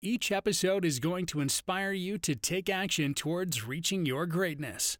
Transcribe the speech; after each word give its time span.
Each 0.00 0.30
episode 0.30 0.84
is 0.84 1.00
going 1.00 1.26
to 1.26 1.40
inspire 1.40 1.90
you 1.90 2.18
to 2.18 2.36
take 2.36 2.70
action 2.70 3.14
towards 3.14 3.66
reaching 3.66 4.06
your 4.06 4.26
greatness. 4.26 4.96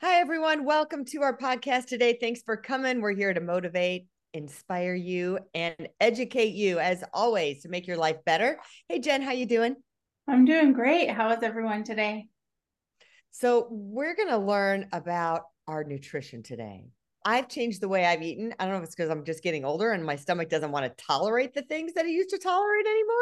Hi, 0.00 0.20
everyone. 0.20 0.64
Welcome 0.64 1.04
to 1.06 1.20
our 1.20 1.36
podcast 1.36 1.84
today. 1.84 2.16
Thanks 2.18 2.40
for 2.40 2.56
coming. 2.56 3.02
We're 3.02 3.12
here 3.12 3.34
to 3.34 3.42
motivate, 3.42 4.06
inspire 4.32 4.94
you, 4.94 5.38
and 5.52 5.86
educate 6.00 6.54
you, 6.54 6.78
as 6.78 7.04
always, 7.12 7.60
to 7.60 7.68
make 7.68 7.86
your 7.86 7.98
life 7.98 8.16
better. 8.24 8.58
Hey, 8.88 9.00
Jenn, 9.00 9.20
how 9.20 9.32
you 9.32 9.44
doing? 9.44 9.76
I'm 10.26 10.46
doing 10.46 10.72
great. 10.72 11.10
How 11.10 11.28
is 11.32 11.42
everyone 11.42 11.84
today? 11.84 12.28
So, 13.32 13.68
we're 13.70 14.16
going 14.16 14.30
to 14.30 14.38
learn 14.38 14.88
about 14.94 15.42
our 15.66 15.84
nutrition 15.84 16.42
today. 16.42 16.86
I've 17.28 17.48
changed 17.48 17.82
the 17.82 17.88
way 17.88 18.06
I've 18.06 18.22
eaten. 18.22 18.54
I 18.58 18.64
don't 18.64 18.72
know 18.72 18.78
if 18.78 18.84
it's 18.84 18.94
because 18.94 19.10
I'm 19.10 19.22
just 19.22 19.42
getting 19.42 19.62
older 19.62 19.92
and 19.92 20.02
my 20.02 20.16
stomach 20.16 20.48
doesn't 20.48 20.72
want 20.72 20.86
to 20.86 21.04
tolerate 21.04 21.52
the 21.52 21.60
things 21.60 21.92
that 21.92 22.06
I 22.06 22.08
used 22.08 22.30
to 22.30 22.38
tolerate 22.38 22.86
anymore. 22.86 23.16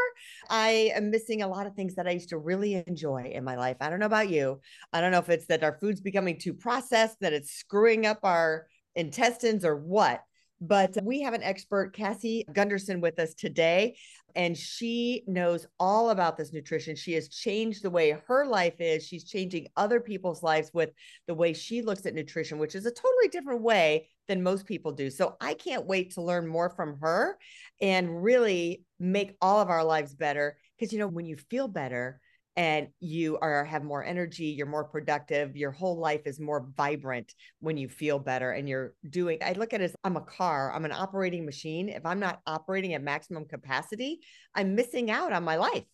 I 0.48 0.92
am 0.94 1.10
missing 1.10 1.42
a 1.42 1.48
lot 1.48 1.66
of 1.66 1.74
things 1.74 1.96
that 1.96 2.06
I 2.06 2.12
used 2.12 2.28
to 2.28 2.38
really 2.38 2.84
enjoy 2.86 3.32
in 3.34 3.42
my 3.42 3.56
life. 3.56 3.78
I 3.80 3.90
don't 3.90 3.98
know 3.98 4.06
about 4.06 4.30
you. 4.30 4.60
I 4.92 5.00
don't 5.00 5.10
know 5.10 5.18
if 5.18 5.28
it's 5.28 5.46
that 5.46 5.64
our 5.64 5.76
food's 5.80 6.00
becoming 6.00 6.38
too 6.38 6.54
processed, 6.54 7.18
that 7.20 7.32
it's 7.32 7.50
screwing 7.50 8.06
up 8.06 8.20
our 8.22 8.68
intestines 8.94 9.64
or 9.64 9.74
what. 9.74 10.22
But 10.60 10.96
we 11.02 11.20
have 11.20 11.34
an 11.34 11.42
expert, 11.42 11.92
Cassie 11.92 12.44
Gundersen, 12.50 13.00
with 13.00 13.18
us 13.18 13.34
today, 13.34 13.96
and 14.34 14.56
she 14.56 15.22
knows 15.26 15.66
all 15.78 16.10
about 16.10 16.36
this 16.36 16.52
nutrition. 16.52 16.96
She 16.96 17.12
has 17.12 17.28
changed 17.28 17.82
the 17.82 17.90
way 17.90 18.18
her 18.26 18.46
life 18.46 18.80
is. 18.80 19.06
She's 19.06 19.24
changing 19.24 19.68
other 19.76 20.00
people's 20.00 20.42
lives 20.42 20.70
with 20.72 20.90
the 21.26 21.34
way 21.34 21.52
she 21.52 21.82
looks 21.82 22.06
at 22.06 22.14
nutrition, 22.14 22.58
which 22.58 22.74
is 22.74 22.86
a 22.86 22.90
totally 22.90 23.28
different 23.28 23.62
way 23.62 24.08
than 24.28 24.42
most 24.42 24.66
people 24.66 24.92
do. 24.92 25.10
So 25.10 25.36
I 25.40 25.54
can't 25.54 25.86
wait 25.86 26.12
to 26.14 26.22
learn 26.22 26.46
more 26.46 26.70
from 26.70 26.98
her 27.00 27.38
and 27.80 28.22
really 28.22 28.84
make 28.98 29.36
all 29.40 29.60
of 29.60 29.68
our 29.68 29.84
lives 29.84 30.14
better. 30.14 30.56
Because, 30.78 30.92
you 30.92 30.98
know, 30.98 31.08
when 31.08 31.26
you 31.26 31.36
feel 31.36 31.68
better, 31.68 32.20
and 32.56 32.88
you 33.00 33.38
are 33.38 33.64
have 33.64 33.84
more 33.84 34.02
energy 34.02 34.46
you're 34.46 34.66
more 34.66 34.84
productive 34.84 35.56
your 35.56 35.70
whole 35.70 35.98
life 35.98 36.22
is 36.24 36.40
more 36.40 36.66
vibrant 36.76 37.34
when 37.60 37.76
you 37.76 37.88
feel 37.88 38.18
better 38.18 38.52
and 38.52 38.68
you're 38.68 38.94
doing 39.10 39.38
i 39.44 39.52
look 39.52 39.74
at 39.74 39.80
it 39.80 39.84
as 39.84 39.96
i'm 40.04 40.16
a 40.16 40.20
car 40.22 40.72
i'm 40.72 40.84
an 40.84 40.92
operating 40.92 41.44
machine. 41.44 41.88
If 41.88 42.06
i'm 42.06 42.20
not 42.20 42.40
operating 42.46 42.94
at 42.94 43.02
maximum 43.02 43.44
capacity 43.44 44.20
i'm 44.54 44.74
missing 44.74 45.10
out 45.10 45.32
on 45.32 45.44
my 45.44 45.56
life. 45.56 45.84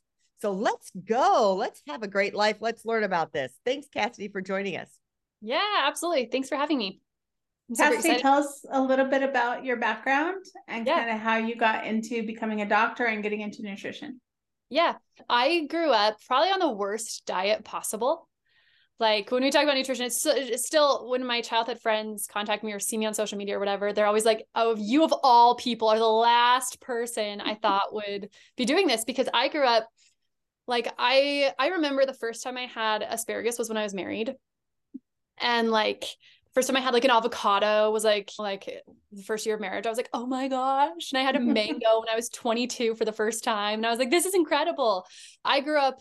So 0.41 0.51
let's 0.51 0.91
go. 1.05 1.55
Let's 1.55 1.83
have 1.87 2.03
a 2.03 2.09
great 2.09 2.35
life. 2.35 2.57
Let's 2.59 2.85
learn 2.85 3.05
about 3.05 3.33
this. 3.33 3.53
Thanks 3.65 3.87
cassidy 3.93 4.29
for 4.29 4.41
joining 4.41 4.77
us. 4.77 4.89
Yeah 5.41 5.61
absolutely. 5.85 6.29
Thanks 6.31 6.49
for 6.49 6.57
having 6.57 6.79
me. 6.79 7.01
Cassidy, 7.77 8.21
tell 8.21 8.39
us 8.39 8.65
a 8.71 8.83
little 8.83 9.07
bit 9.07 9.23
about 9.23 9.65
your 9.65 9.77
background 9.77 10.45
and 10.69 10.87
yeah. 10.87 10.99
kind 10.99 11.11
of 11.11 11.21
how 11.21 11.37
you 11.37 11.57
got 11.57 11.87
into 11.87 12.27
becoming 12.27 12.61
a 12.61 12.69
doctor 12.69 13.07
and 13.07 13.23
getting 13.23 13.41
into 13.41 13.63
nutrition. 13.63 14.21
Yeah. 14.73 14.95
I 15.28 15.67
grew 15.69 15.91
up 15.91 16.17
probably 16.27 16.48
on 16.48 16.59
the 16.59 16.70
worst 16.70 17.27
diet 17.27 17.62
possible. 17.62 18.27
Like 18.98 19.31
when 19.31 19.42
we 19.42 19.51
talk 19.51 19.65
about 19.65 19.77
nutrition, 19.77 20.06
it's, 20.06 20.25
it's 20.25 20.65
still 20.65 21.11
when 21.11 21.27
my 21.27 21.42
childhood 21.42 21.78
friends 21.78 22.27
contact 22.27 22.65
me 22.65 22.73
or 22.73 22.78
see 22.78 22.97
me 22.97 23.05
on 23.05 23.12
social 23.12 23.37
media 23.37 23.56
or 23.56 23.59
whatever, 23.59 23.93
they're 23.93 24.06
always 24.06 24.25
like, 24.25 24.47
oh, 24.55 24.75
you 24.78 25.05
of 25.05 25.12
all 25.22 25.56
people 25.56 25.88
are 25.88 25.99
the 25.99 26.06
last 26.06 26.81
person 26.81 27.43
I 27.43 27.55
thought 27.62 27.93
would 27.93 28.31
be 28.56 28.65
doing 28.65 28.87
this 28.87 29.05
because 29.05 29.28
I 29.34 29.49
grew 29.49 29.66
up 29.66 29.87
like 30.66 30.91
I 30.97 31.53
I 31.59 31.69
remember 31.69 32.06
the 32.06 32.15
first 32.15 32.43
time 32.43 32.56
I 32.56 32.65
had 32.65 33.03
asparagus 33.03 33.59
was 33.59 33.69
when 33.69 33.77
I 33.77 33.83
was 33.83 33.93
married. 33.93 34.34
And 35.39 35.71
like 35.71 36.06
first 36.55 36.69
time 36.69 36.77
I 36.77 36.81
had 36.81 36.93
like 36.93 37.05
an 37.05 37.11
avocado 37.11 37.91
was 37.91 38.05
like 38.05 38.31
like 38.39 38.69
the 39.11 39.23
first 39.23 39.47
year 39.47 39.55
of 39.55 39.61
marriage. 39.61 39.87
I 39.87 39.89
was 39.89 39.99
like, 39.99 40.11
oh 40.13 40.27
my 40.27 40.49
gosh. 40.49 41.13
And 41.13 41.21
I 41.21 41.23
had 41.23 41.37
a 41.37 41.41
mango 41.41 42.01
when 42.01 42.09
I 42.11 42.17
was 42.17 42.29
22 42.29 42.95
for 42.95 43.05
the 43.05 43.13
first 43.13 43.45
time. 43.45 43.81
And 43.81 43.87
I 43.87 43.91
was 43.91 43.99
like, 43.99 44.11
this 44.11 44.27
is 44.27 44.35
incredible. 44.35 45.07
I 45.45 45.61
grew 45.61 45.79
up 45.79 45.99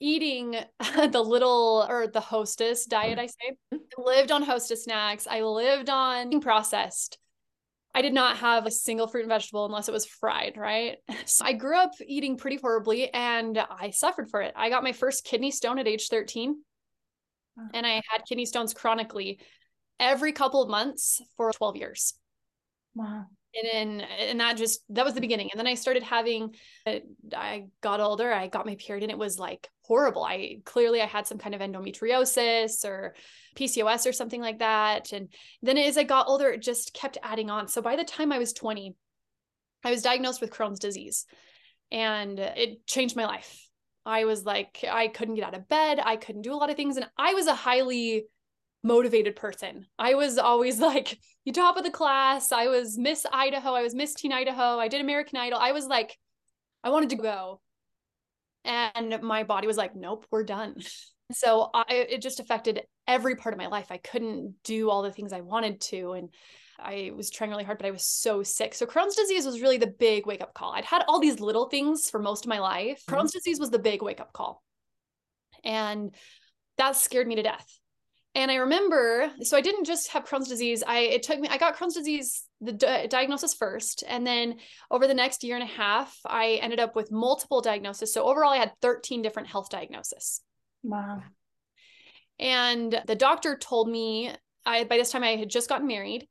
eating 0.00 0.56
the 1.10 1.22
little 1.22 1.86
or 1.88 2.06
the 2.06 2.20
hostess 2.20 2.86
diet, 2.86 3.18
I 3.18 3.26
say. 3.26 3.56
I 3.72 3.78
lived 3.98 4.32
on 4.32 4.42
hostess 4.42 4.84
snacks. 4.84 5.26
I 5.26 5.42
lived 5.42 5.90
on 5.90 6.30
mm. 6.30 6.42
processed. 6.42 7.18
I 7.94 8.02
did 8.02 8.12
not 8.12 8.36
have 8.38 8.66
a 8.66 8.70
single 8.70 9.06
fruit 9.06 9.22
and 9.22 9.30
vegetable 9.30 9.64
unless 9.64 9.88
it 9.88 9.92
was 9.92 10.04
fried, 10.04 10.56
right? 10.56 10.98
So 11.24 11.44
I 11.44 11.54
grew 11.54 11.76
up 11.76 11.92
eating 12.06 12.36
pretty 12.36 12.56
horribly 12.56 13.12
and 13.12 13.58
I 13.58 13.90
suffered 13.90 14.30
for 14.30 14.42
it. 14.42 14.52
I 14.54 14.68
got 14.68 14.84
my 14.84 14.92
first 14.92 15.24
kidney 15.24 15.50
stone 15.50 15.78
at 15.78 15.88
age 15.88 16.08
13 16.08 16.56
and 17.74 17.86
I 17.86 18.02
had 18.08 18.24
kidney 18.28 18.44
stones 18.44 18.74
chronically 18.74 19.40
every 19.98 20.32
couple 20.32 20.62
of 20.62 20.68
months 20.68 21.20
for 21.36 21.52
12 21.52 21.76
years. 21.76 22.14
Wow. 22.94 23.26
And 23.54 24.00
then, 24.00 24.06
and 24.20 24.40
that 24.40 24.56
just, 24.56 24.80
that 24.90 25.04
was 25.04 25.14
the 25.14 25.20
beginning. 25.20 25.50
And 25.50 25.58
then 25.58 25.66
I 25.66 25.74
started 25.74 26.02
having, 26.02 26.54
uh, 26.86 26.98
I 27.34 27.66
got 27.80 28.00
older, 28.00 28.30
I 28.30 28.48
got 28.48 28.66
my 28.66 28.74
period 28.74 29.02
and 29.02 29.10
it 29.10 29.18
was 29.18 29.38
like 29.38 29.68
horrible. 29.82 30.24
I 30.24 30.58
clearly, 30.64 31.00
I 31.00 31.06
had 31.06 31.26
some 31.26 31.38
kind 31.38 31.54
of 31.54 31.62
endometriosis 31.62 32.84
or 32.84 33.14
PCOS 33.56 34.06
or 34.06 34.12
something 34.12 34.42
like 34.42 34.58
that. 34.58 35.12
And 35.12 35.28
then 35.62 35.78
as 35.78 35.96
I 35.96 36.04
got 36.04 36.28
older, 36.28 36.50
it 36.50 36.60
just 36.60 36.92
kept 36.92 37.16
adding 37.22 37.48
on. 37.48 37.68
So 37.68 37.80
by 37.80 37.96
the 37.96 38.04
time 38.04 38.30
I 38.30 38.38
was 38.38 38.52
20, 38.52 38.94
I 39.84 39.90
was 39.90 40.02
diagnosed 40.02 40.40
with 40.40 40.50
Crohn's 40.50 40.78
disease 40.78 41.24
and 41.90 42.38
it 42.38 42.86
changed 42.86 43.16
my 43.16 43.24
life. 43.24 43.62
I 44.04 44.24
was 44.24 44.44
like, 44.44 44.84
I 44.88 45.08
couldn't 45.08 45.34
get 45.34 45.44
out 45.44 45.56
of 45.56 45.68
bed. 45.68 45.98
I 46.02 46.16
couldn't 46.16 46.42
do 46.42 46.52
a 46.52 46.56
lot 46.56 46.70
of 46.70 46.76
things. 46.76 46.96
And 46.96 47.06
I 47.16 47.34
was 47.34 47.46
a 47.46 47.54
highly 47.54 48.26
motivated 48.86 49.36
person. 49.36 49.86
I 49.98 50.14
was 50.14 50.38
always 50.38 50.78
like 50.90 51.18
you 51.44 51.52
top 51.52 51.76
of 51.76 51.84
the 51.84 51.90
class. 51.90 52.52
I 52.52 52.68
was 52.68 52.96
Miss 52.96 53.26
Idaho. 53.30 53.72
I 53.72 53.82
was 53.82 53.94
Miss 53.94 54.14
Teen 54.14 54.32
Idaho. 54.32 54.78
I 54.78 54.88
did 54.88 55.00
American 55.00 55.38
Idol. 55.38 55.58
I 55.58 55.72
was 55.72 55.86
like, 55.86 56.16
I 56.82 56.90
wanted 56.90 57.10
to 57.10 57.16
go. 57.16 57.60
And 58.64 59.22
my 59.22 59.44
body 59.44 59.66
was 59.66 59.76
like, 59.76 59.94
nope, 59.94 60.26
we're 60.30 60.44
done. 60.44 60.76
So 61.32 61.70
I, 61.74 62.06
it 62.08 62.22
just 62.22 62.38
affected 62.38 62.82
every 63.08 63.34
part 63.34 63.52
of 63.52 63.58
my 63.58 63.66
life. 63.66 63.86
I 63.90 63.96
couldn't 63.96 64.54
do 64.62 64.90
all 64.90 65.02
the 65.02 65.10
things 65.10 65.32
I 65.32 65.40
wanted 65.40 65.80
to. 65.80 66.12
And 66.12 66.28
I 66.78 67.10
was 67.16 67.30
trying 67.30 67.50
really 67.50 67.64
hard, 67.64 67.78
but 67.78 67.86
I 67.88 67.90
was 67.90 68.06
so 68.06 68.44
sick. 68.44 68.74
So 68.74 68.86
Crohn's 68.86 69.16
disease 69.16 69.44
was 69.44 69.60
really 69.60 69.76
the 69.76 69.88
big 69.88 70.24
wake 70.24 70.40
up 70.40 70.54
call. 70.54 70.70
I'd 70.70 70.84
had 70.84 71.02
all 71.08 71.18
these 71.18 71.40
little 71.40 71.68
things 71.68 72.08
for 72.08 72.20
most 72.20 72.44
of 72.44 72.48
my 72.48 72.60
life. 72.60 73.02
Mm-hmm. 73.08 73.14
Crohn's 73.16 73.32
disease 73.32 73.58
was 73.58 73.70
the 73.70 73.78
big 73.80 74.02
wake 74.02 74.20
up 74.20 74.32
call. 74.32 74.62
And 75.64 76.14
that 76.78 76.94
scared 76.94 77.26
me 77.26 77.34
to 77.34 77.42
death 77.42 77.66
and 78.36 78.50
I 78.50 78.56
remember, 78.56 79.32
so 79.40 79.56
I 79.56 79.62
didn't 79.62 79.86
just 79.86 80.12
have 80.12 80.26
Crohn's 80.26 80.48
disease. 80.48 80.84
I 80.86 80.98
it 80.98 81.22
took 81.22 81.40
me. 81.40 81.48
I 81.48 81.56
got 81.56 81.76
Crohn's 81.76 81.94
disease 81.94 82.44
the 82.60 82.72
di- 82.72 83.06
diagnosis 83.06 83.54
first, 83.54 84.04
and 84.06 84.26
then 84.26 84.58
over 84.90 85.06
the 85.06 85.14
next 85.14 85.42
year 85.42 85.56
and 85.56 85.64
a 85.64 85.72
half, 85.72 86.14
I 86.26 86.60
ended 86.62 86.78
up 86.78 86.94
with 86.94 87.10
multiple 87.10 87.62
diagnoses. 87.62 88.12
So 88.12 88.24
overall, 88.24 88.52
I 88.52 88.58
had 88.58 88.72
thirteen 88.82 89.22
different 89.22 89.48
health 89.48 89.70
diagnoses. 89.70 90.42
Wow. 90.82 91.22
And 92.38 93.02
the 93.06 93.14
doctor 93.14 93.56
told 93.56 93.88
me, 93.88 94.30
I 94.66 94.84
by 94.84 94.98
this 94.98 95.10
time 95.10 95.24
I 95.24 95.36
had 95.36 95.48
just 95.48 95.70
gotten 95.70 95.86
married, 95.86 96.28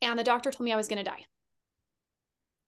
and 0.00 0.16
the 0.16 0.24
doctor 0.24 0.52
told 0.52 0.64
me 0.64 0.72
I 0.72 0.76
was 0.76 0.88
going 0.88 1.04
to 1.04 1.10
die. 1.10 1.24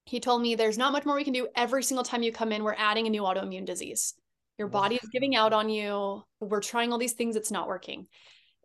He 0.04 0.18
told 0.18 0.42
me 0.42 0.56
there's 0.56 0.78
not 0.78 0.90
much 0.90 1.06
more 1.06 1.14
we 1.14 1.22
can 1.22 1.32
do. 1.32 1.46
Every 1.54 1.84
single 1.84 2.02
time 2.02 2.24
you 2.24 2.32
come 2.32 2.50
in, 2.50 2.64
we're 2.64 2.74
adding 2.76 3.06
a 3.06 3.10
new 3.10 3.22
autoimmune 3.22 3.66
disease. 3.66 4.14
Your 4.58 4.66
body 4.66 4.96
is 4.96 5.08
giving 5.12 5.36
out 5.36 5.52
on 5.52 5.68
you. 5.68 6.24
We're 6.40 6.60
trying 6.60 6.90
all 6.90 6.98
these 6.98 7.12
things. 7.12 7.36
It's 7.36 7.52
not 7.52 7.68
working. 7.68 8.08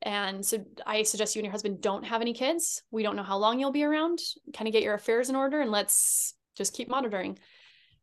And 0.02 0.46
so 0.46 0.64
I 0.86 1.04
suggest 1.04 1.36
you 1.36 1.40
and 1.40 1.46
your 1.46 1.52
husband 1.52 1.82
don't 1.82 2.04
have 2.04 2.22
any 2.22 2.34
kids. 2.34 2.84
We 2.92 3.04
don't 3.04 3.16
know 3.16 3.24
how 3.24 3.38
long 3.38 3.60
you'll 3.60 3.72
be 3.72 3.84
around. 3.84 4.20
Kind 4.54 4.68
of 4.68 4.74
get 4.74 4.84
your 4.84 4.94
affairs 4.94 5.30
in 5.30 5.36
order 5.36 5.62
and 5.62 5.72
let's 5.72 6.34
just 6.56 6.76
keep 6.76 6.90
monitoring. 6.90 7.40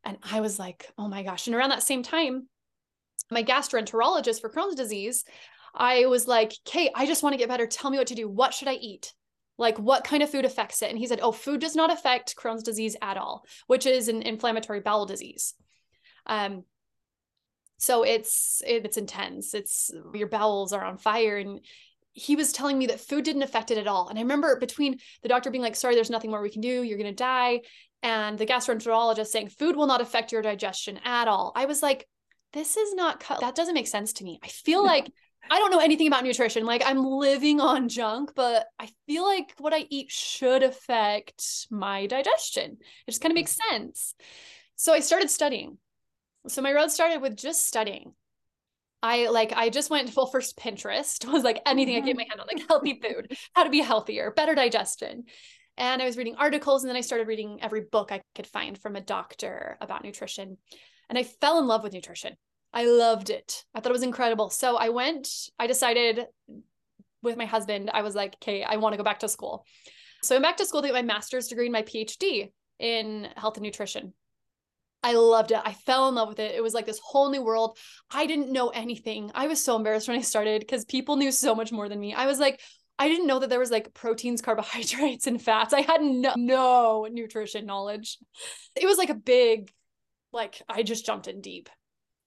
And 0.04 0.18
I 0.22 0.40
was 0.40 0.58
like, 0.58 0.90
oh 0.98 1.08
my 1.08 1.22
gosh. 1.22 1.46
And 1.46 1.54
around 1.54 1.70
that 1.70 1.82
same 1.82 2.02
time, 2.02 2.48
my 3.30 3.44
gastroenterologist 3.44 4.40
for 4.40 4.50
Crohn's 4.50 4.74
disease, 4.74 5.24
I 5.74 6.06
was 6.06 6.26
like, 6.26 6.52
Kate, 6.64 6.90
I 6.94 7.06
just 7.06 7.22
want 7.22 7.34
to 7.34 7.38
get 7.38 7.48
better. 7.48 7.66
Tell 7.66 7.90
me 7.90 7.98
what 7.98 8.08
to 8.08 8.14
do. 8.14 8.28
What 8.28 8.52
should 8.52 8.68
I 8.68 8.74
eat? 8.74 9.14
Like, 9.58 9.78
what 9.78 10.04
kind 10.04 10.22
of 10.22 10.30
food 10.30 10.44
affects 10.44 10.82
it? 10.82 10.90
And 10.90 10.98
he 10.98 11.06
said, 11.06 11.20
oh, 11.22 11.32
food 11.32 11.60
does 11.60 11.76
not 11.76 11.92
affect 11.92 12.36
Crohn's 12.36 12.62
disease 12.62 12.96
at 13.00 13.16
all, 13.16 13.44
which 13.68 13.86
is 13.86 14.08
an 14.08 14.22
inflammatory 14.22 14.80
bowel 14.80 15.06
disease. 15.06 15.54
Um, 16.26 16.64
so 17.82 18.02
it's 18.02 18.62
it's 18.66 18.96
intense 18.96 19.54
it's 19.54 19.90
your 20.14 20.28
bowels 20.28 20.72
are 20.72 20.84
on 20.84 20.96
fire 20.96 21.36
and 21.36 21.60
he 22.14 22.36
was 22.36 22.52
telling 22.52 22.78
me 22.78 22.86
that 22.86 23.00
food 23.00 23.24
didn't 23.24 23.42
affect 23.42 23.70
it 23.70 23.78
at 23.78 23.86
all 23.86 24.08
and 24.08 24.18
i 24.18 24.22
remember 24.22 24.58
between 24.58 24.98
the 25.22 25.28
doctor 25.28 25.50
being 25.50 25.62
like 25.62 25.76
sorry 25.76 25.94
there's 25.94 26.10
nothing 26.10 26.30
more 26.30 26.42
we 26.42 26.50
can 26.50 26.60
do 26.60 26.82
you're 26.82 26.98
going 26.98 27.10
to 27.10 27.14
die 27.14 27.60
and 28.02 28.38
the 28.38 28.46
gastroenterologist 28.46 29.28
saying 29.28 29.48
food 29.48 29.76
will 29.76 29.86
not 29.86 30.00
affect 30.00 30.32
your 30.32 30.42
digestion 30.42 30.98
at 31.04 31.28
all 31.28 31.52
i 31.56 31.64
was 31.64 31.82
like 31.82 32.06
this 32.52 32.76
is 32.76 32.94
not, 32.94 33.20
cut. 33.20 33.40
that 33.40 33.54
doesn't 33.54 33.74
make 33.74 33.86
sense 33.86 34.12
to 34.14 34.24
me. 34.24 34.38
I 34.42 34.48
feel 34.48 34.84
like 34.84 35.10
I 35.50 35.58
don't 35.58 35.72
know 35.72 35.80
anything 35.80 36.06
about 36.06 36.24
nutrition. 36.24 36.64
Like 36.64 36.82
I'm 36.84 37.04
living 37.04 37.60
on 37.60 37.88
junk, 37.88 38.32
but 38.36 38.66
I 38.78 38.88
feel 39.06 39.24
like 39.24 39.54
what 39.58 39.74
I 39.74 39.86
eat 39.90 40.10
should 40.10 40.62
affect 40.62 41.66
my 41.70 42.06
digestion. 42.06 42.78
It 43.06 43.10
just 43.10 43.20
kind 43.20 43.32
of 43.32 43.36
makes 43.36 43.58
sense. 43.70 44.14
So 44.76 44.92
I 44.92 45.00
started 45.00 45.30
studying. 45.30 45.78
So 46.48 46.62
my 46.62 46.72
road 46.72 46.90
started 46.90 47.22
with 47.22 47.36
just 47.36 47.66
studying. 47.66 48.14
I 49.02 49.28
like 49.28 49.52
I 49.52 49.68
just 49.68 49.90
went 49.90 50.10
full 50.10 50.26
first 50.26 50.56
Pinterest 50.56 51.26
was 51.32 51.42
like 51.42 51.60
anything 51.66 51.96
I 51.96 52.00
get 52.00 52.16
my 52.16 52.22
mm-hmm. 52.22 52.30
hand 52.30 52.40
on 52.40 52.46
like 52.46 52.68
healthy 52.68 53.00
food, 53.02 53.36
how 53.54 53.64
to 53.64 53.70
be 53.70 53.80
healthier, 53.80 54.30
better 54.30 54.54
digestion. 54.54 55.24
And 55.76 56.02
I 56.02 56.04
was 56.04 56.16
reading 56.16 56.36
articles 56.36 56.82
and 56.82 56.90
then 56.90 56.96
I 56.96 57.00
started 57.00 57.26
reading 57.26 57.58
every 57.62 57.80
book 57.80 58.12
I 58.12 58.22
could 58.34 58.46
find 58.46 58.78
from 58.78 58.94
a 58.94 59.00
doctor 59.00 59.78
about 59.80 60.04
nutrition. 60.04 60.58
And 61.08 61.18
I 61.18 61.24
fell 61.24 61.58
in 61.58 61.66
love 61.66 61.82
with 61.82 61.94
nutrition. 61.94 62.36
I 62.72 62.84
loved 62.84 63.30
it. 63.30 63.64
I 63.74 63.80
thought 63.80 63.90
it 63.90 63.92
was 63.92 64.02
incredible. 64.02 64.50
So 64.50 64.76
I 64.76 64.90
went, 64.90 65.28
I 65.58 65.66
decided 65.66 66.26
with 67.22 67.36
my 67.36 67.44
husband, 67.44 67.90
I 67.92 68.02
was 68.02 68.14
like, 68.14 68.34
okay, 68.36 68.62
I 68.62 68.76
want 68.76 68.92
to 68.92 68.96
go 68.96 69.04
back 69.04 69.20
to 69.20 69.28
school. 69.28 69.64
So 70.22 70.36
I'm 70.36 70.42
back 70.42 70.56
to 70.58 70.66
school 70.66 70.82
to 70.82 70.88
get 70.88 70.94
my 70.94 71.02
master's 71.02 71.48
degree 71.48 71.66
and 71.66 71.72
my 71.72 71.82
PhD 71.82 72.50
in 72.78 73.28
health 73.36 73.56
and 73.56 73.64
nutrition. 73.64 74.12
I 75.02 75.14
loved 75.14 75.50
it. 75.50 75.60
I 75.64 75.72
fell 75.72 76.08
in 76.08 76.14
love 76.14 76.28
with 76.28 76.38
it. 76.38 76.54
It 76.54 76.62
was 76.62 76.74
like 76.74 76.86
this 76.86 77.00
whole 77.02 77.30
new 77.30 77.42
world. 77.42 77.76
I 78.10 78.26
didn't 78.26 78.52
know 78.52 78.68
anything. 78.68 79.30
I 79.34 79.48
was 79.48 79.62
so 79.62 79.76
embarrassed 79.76 80.08
when 80.08 80.18
I 80.18 80.22
started 80.22 80.60
because 80.60 80.84
people 80.84 81.16
knew 81.16 81.32
so 81.32 81.54
much 81.54 81.72
more 81.72 81.88
than 81.88 81.98
me. 81.98 82.14
I 82.14 82.26
was 82.26 82.38
like, 82.38 82.60
I 82.98 83.08
didn't 83.08 83.26
know 83.26 83.40
that 83.40 83.50
there 83.50 83.58
was 83.58 83.70
like 83.70 83.94
proteins, 83.94 84.42
carbohydrates, 84.42 85.26
and 85.26 85.42
fats. 85.42 85.74
I 85.74 85.80
had 85.80 86.02
no, 86.02 86.34
no 86.36 87.08
nutrition 87.10 87.66
knowledge. 87.66 88.18
It 88.76 88.86
was 88.86 88.98
like 88.98 89.10
a 89.10 89.14
big, 89.14 89.72
like, 90.32 90.62
I 90.68 90.82
just 90.82 91.04
jumped 91.04 91.26
in 91.26 91.40
deep 91.40 91.68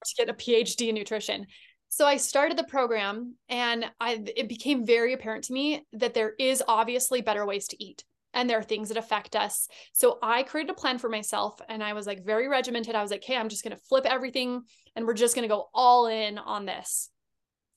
to 0.04 0.14
get 0.18 0.28
a 0.28 0.34
PhD 0.34 0.88
in 0.88 0.94
nutrition. 0.94 1.46
So 1.88 2.04
I 2.04 2.18
started 2.18 2.58
the 2.58 2.64
program 2.64 3.36
and 3.48 3.86
I 4.00 4.22
it 4.36 4.48
became 4.48 4.84
very 4.84 5.12
apparent 5.12 5.44
to 5.44 5.52
me 5.52 5.86
that 5.94 6.14
there 6.14 6.34
is 6.38 6.62
obviously 6.66 7.22
better 7.22 7.46
ways 7.46 7.68
to 7.68 7.82
eat 7.82 8.04
and 8.36 8.48
there 8.48 8.58
are 8.58 8.62
things 8.62 8.88
that 8.90 8.98
affect 8.98 9.34
us. 9.34 9.66
So 9.92 10.18
I 10.22 10.44
created 10.44 10.70
a 10.70 10.74
plan 10.74 10.98
for 10.98 11.08
myself 11.08 11.58
and 11.68 11.82
I 11.82 11.94
was 11.94 12.06
like 12.06 12.24
very 12.24 12.46
regimented. 12.46 12.94
I 12.94 13.02
was 13.02 13.10
like, 13.10 13.24
"Hey, 13.24 13.36
I'm 13.36 13.48
just 13.48 13.64
going 13.64 13.76
to 13.76 13.82
flip 13.88 14.04
everything 14.06 14.62
and 14.94 15.06
we're 15.06 15.14
just 15.14 15.34
going 15.34 15.48
to 15.48 15.52
go 15.52 15.68
all 15.74 16.06
in 16.06 16.38
on 16.38 16.66
this." 16.66 17.10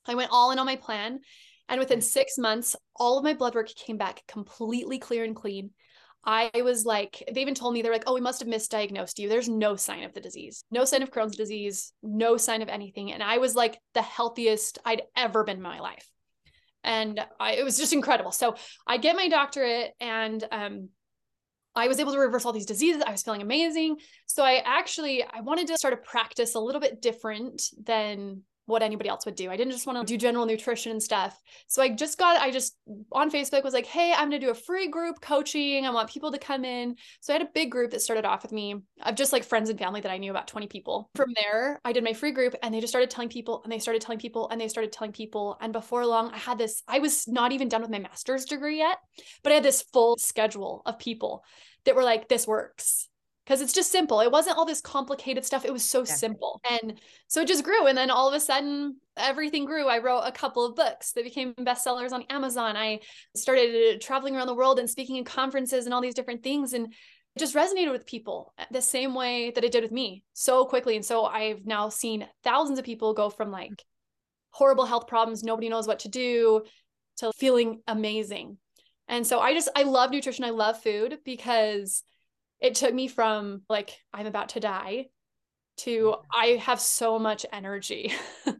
I 0.06 0.14
went 0.14 0.30
all 0.30 0.52
in 0.52 0.58
on 0.58 0.66
my 0.66 0.76
plan 0.76 1.20
and 1.68 1.80
within 1.80 1.98
mm. 1.98 2.04
6 2.04 2.38
months 2.38 2.76
all 2.94 3.18
of 3.18 3.24
my 3.24 3.34
blood 3.34 3.54
work 3.54 3.68
came 3.74 3.96
back 3.96 4.22
completely 4.28 4.98
clear 4.98 5.24
and 5.24 5.34
clean. 5.34 5.70
I 6.22 6.50
was 6.56 6.84
like, 6.84 7.22
they 7.32 7.40
even 7.40 7.54
told 7.54 7.72
me, 7.72 7.80
they're 7.80 7.92
like, 7.92 8.04
oh, 8.06 8.12
we 8.12 8.20
must 8.20 8.40
have 8.40 8.48
misdiagnosed 8.48 9.18
you. 9.18 9.30
There's 9.30 9.48
no 9.48 9.74
sign 9.76 10.02
of 10.04 10.12
the 10.12 10.20
disease, 10.20 10.64
no 10.70 10.84
sign 10.84 11.02
of 11.02 11.10
Crohn's 11.10 11.34
disease, 11.34 11.94
no 12.02 12.36
sign 12.36 12.60
of 12.60 12.68
anything. 12.68 13.10
And 13.12 13.22
I 13.22 13.38
was 13.38 13.56
like 13.56 13.78
the 13.94 14.02
healthiest 14.02 14.78
I'd 14.84 15.02
ever 15.16 15.44
been 15.44 15.56
in 15.56 15.62
my 15.62 15.80
life. 15.80 16.06
And 16.82 17.20
I, 17.38 17.52
it 17.52 17.64
was 17.64 17.76
just 17.76 17.92
incredible. 17.92 18.32
So 18.32 18.56
I 18.86 18.96
get 18.96 19.16
my 19.16 19.28
doctorate 19.28 19.92
and, 20.00 20.42
um, 20.50 20.88
I 21.74 21.86
was 21.86 22.00
able 22.00 22.12
to 22.12 22.18
reverse 22.18 22.44
all 22.44 22.52
these 22.52 22.66
diseases. 22.66 23.02
I 23.06 23.12
was 23.12 23.22
feeling 23.22 23.42
amazing. 23.42 23.98
So 24.26 24.42
I 24.42 24.60
actually 24.64 25.22
I 25.22 25.40
wanted 25.40 25.68
to 25.68 25.78
start 25.78 25.94
a 25.94 25.98
practice 25.98 26.56
a 26.56 26.60
little 26.60 26.80
bit 26.80 27.00
different 27.00 27.62
than 27.80 28.42
what 28.70 28.82
anybody 28.82 29.08
else 29.08 29.26
would 29.26 29.34
do. 29.34 29.50
I 29.50 29.56
didn't 29.56 29.72
just 29.72 29.86
want 29.86 30.06
to 30.06 30.12
do 30.12 30.16
general 30.16 30.46
nutrition 30.46 30.92
and 30.92 31.02
stuff. 31.02 31.38
So 31.66 31.82
I 31.82 31.90
just 31.90 32.18
got, 32.18 32.40
I 32.40 32.50
just 32.50 32.76
on 33.12 33.30
Facebook 33.30 33.64
was 33.64 33.74
like, 33.74 33.86
hey, 33.86 34.12
I'm 34.12 34.30
going 34.30 34.40
to 34.40 34.46
do 34.46 34.50
a 34.50 34.54
free 34.54 34.88
group 34.88 35.20
coaching. 35.20 35.84
I 35.84 35.90
want 35.90 36.08
people 36.08 36.32
to 36.32 36.38
come 36.38 36.64
in. 36.64 36.96
So 37.20 37.32
I 37.32 37.38
had 37.38 37.46
a 37.46 37.50
big 37.52 37.70
group 37.70 37.90
that 37.90 38.00
started 38.00 38.24
off 38.24 38.42
with 38.42 38.52
me 38.52 38.76
of 39.02 39.14
just 39.14 39.32
like 39.32 39.44
friends 39.44 39.68
and 39.68 39.78
family 39.78 40.00
that 40.00 40.10
I 40.10 40.18
knew 40.18 40.30
about 40.30 40.48
20 40.48 40.68
people. 40.68 41.10
From 41.14 41.34
there, 41.40 41.80
I 41.84 41.92
did 41.92 42.04
my 42.04 42.12
free 42.12 42.32
group 42.32 42.54
and 42.62 42.72
they 42.72 42.80
just 42.80 42.92
started 42.92 43.10
telling 43.10 43.28
people 43.28 43.60
and 43.62 43.72
they 43.72 43.78
started 43.78 44.00
telling 44.00 44.18
people 44.18 44.48
and 44.48 44.60
they 44.60 44.68
started 44.68 44.92
telling 44.92 45.12
people. 45.12 45.58
And 45.60 45.72
before 45.72 46.06
long, 46.06 46.30
I 46.30 46.38
had 46.38 46.56
this, 46.56 46.82
I 46.88 47.00
was 47.00 47.28
not 47.28 47.52
even 47.52 47.68
done 47.68 47.82
with 47.82 47.90
my 47.90 47.98
master's 47.98 48.44
degree 48.44 48.78
yet, 48.78 48.98
but 49.42 49.52
I 49.52 49.56
had 49.56 49.64
this 49.64 49.82
full 49.92 50.16
schedule 50.16 50.82
of 50.86 50.98
people 50.98 51.44
that 51.84 51.96
were 51.96 52.04
like, 52.04 52.28
this 52.28 52.46
works 52.46 53.09
because 53.50 53.62
it's 53.62 53.72
just 53.72 53.90
simple. 53.90 54.20
It 54.20 54.30
wasn't 54.30 54.56
all 54.56 54.64
this 54.64 54.80
complicated 54.80 55.44
stuff. 55.44 55.64
It 55.64 55.72
was 55.72 55.84
so 55.84 56.04
yeah. 56.04 56.14
simple. 56.14 56.60
And 56.70 57.00
so 57.26 57.40
it 57.40 57.48
just 57.48 57.64
grew. 57.64 57.88
And 57.88 57.98
then 57.98 58.08
all 58.08 58.28
of 58.28 58.34
a 58.34 58.38
sudden, 58.38 58.98
everything 59.16 59.64
grew. 59.64 59.88
I 59.88 59.98
wrote 59.98 60.20
a 60.20 60.30
couple 60.30 60.64
of 60.64 60.76
books 60.76 61.10
that 61.14 61.24
became 61.24 61.54
bestsellers 61.54 62.12
on 62.12 62.22
Amazon. 62.30 62.76
I 62.76 63.00
started 63.34 63.96
uh, 63.96 63.98
traveling 64.00 64.36
around 64.36 64.46
the 64.46 64.54
world 64.54 64.78
and 64.78 64.88
speaking 64.88 65.16
in 65.16 65.24
conferences 65.24 65.84
and 65.84 65.92
all 65.92 66.00
these 66.00 66.14
different 66.14 66.44
things. 66.44 66.74
And 66.74 66.94
it 67.34 67.40
just 67.40 67.56
resonated 67.56 67.90
with 67.90 68.06
people 68.06 68.54
uh, 68.56 68.66
the 68.70 68.80
same 68.80 69.16
way 69.16 69.50
that 69.50 69.64
it 69.64 69.72
did 69.72 69.82
with 69.82 69.90
me 69.90 70.22
so 70.32 70.64
quickly. 70.64 70.94
And 70.94 71.04
so 71.04 71.24
I've 71.24 71.66
now 71.66 71.88
seen 71.88 72.28
thousands 72.44 72.78
of 72.78 72.84
people 72.84 73.14
go 73.14 73.30
from 73.30 73.50
like 73.50 73.82
horrible 74.50 74.84
health 74.84 75.08
problems, 75.08 75.42
nobody 75.42 75.68
knows 75.68 75.88
what 75.88 75.98
to 76.00 76.08
do, 76.08 76.62
to 77.16 77.32
feeling 77.32 77.82
amazing. 77.88 78.58
And 79.08 79.26
so 79.26 79.40
I 79.40 79.54
just, 79.54 79.70
I 79.74 79.82
love 79.82 80.12
nutrition. 80.12 80.44
I 80.44 80.50
love 80.50 80.80
food 80.80 81.18
because 81.24 82.04
it 82.60 82.74
took 82.74 82.94
me 82.94 83.08
from 83.08 83.62
like 83.68 83.96
i'm 84.12 84.26
about 84.26 84.50
to 84.50 84.60
die 84.60 85.06
to 85.80 86.14
i 86.32 86.60
have 86.62 86.80
so 86.80 87.18
much 87.18 87.46
energy. 87.52 88.12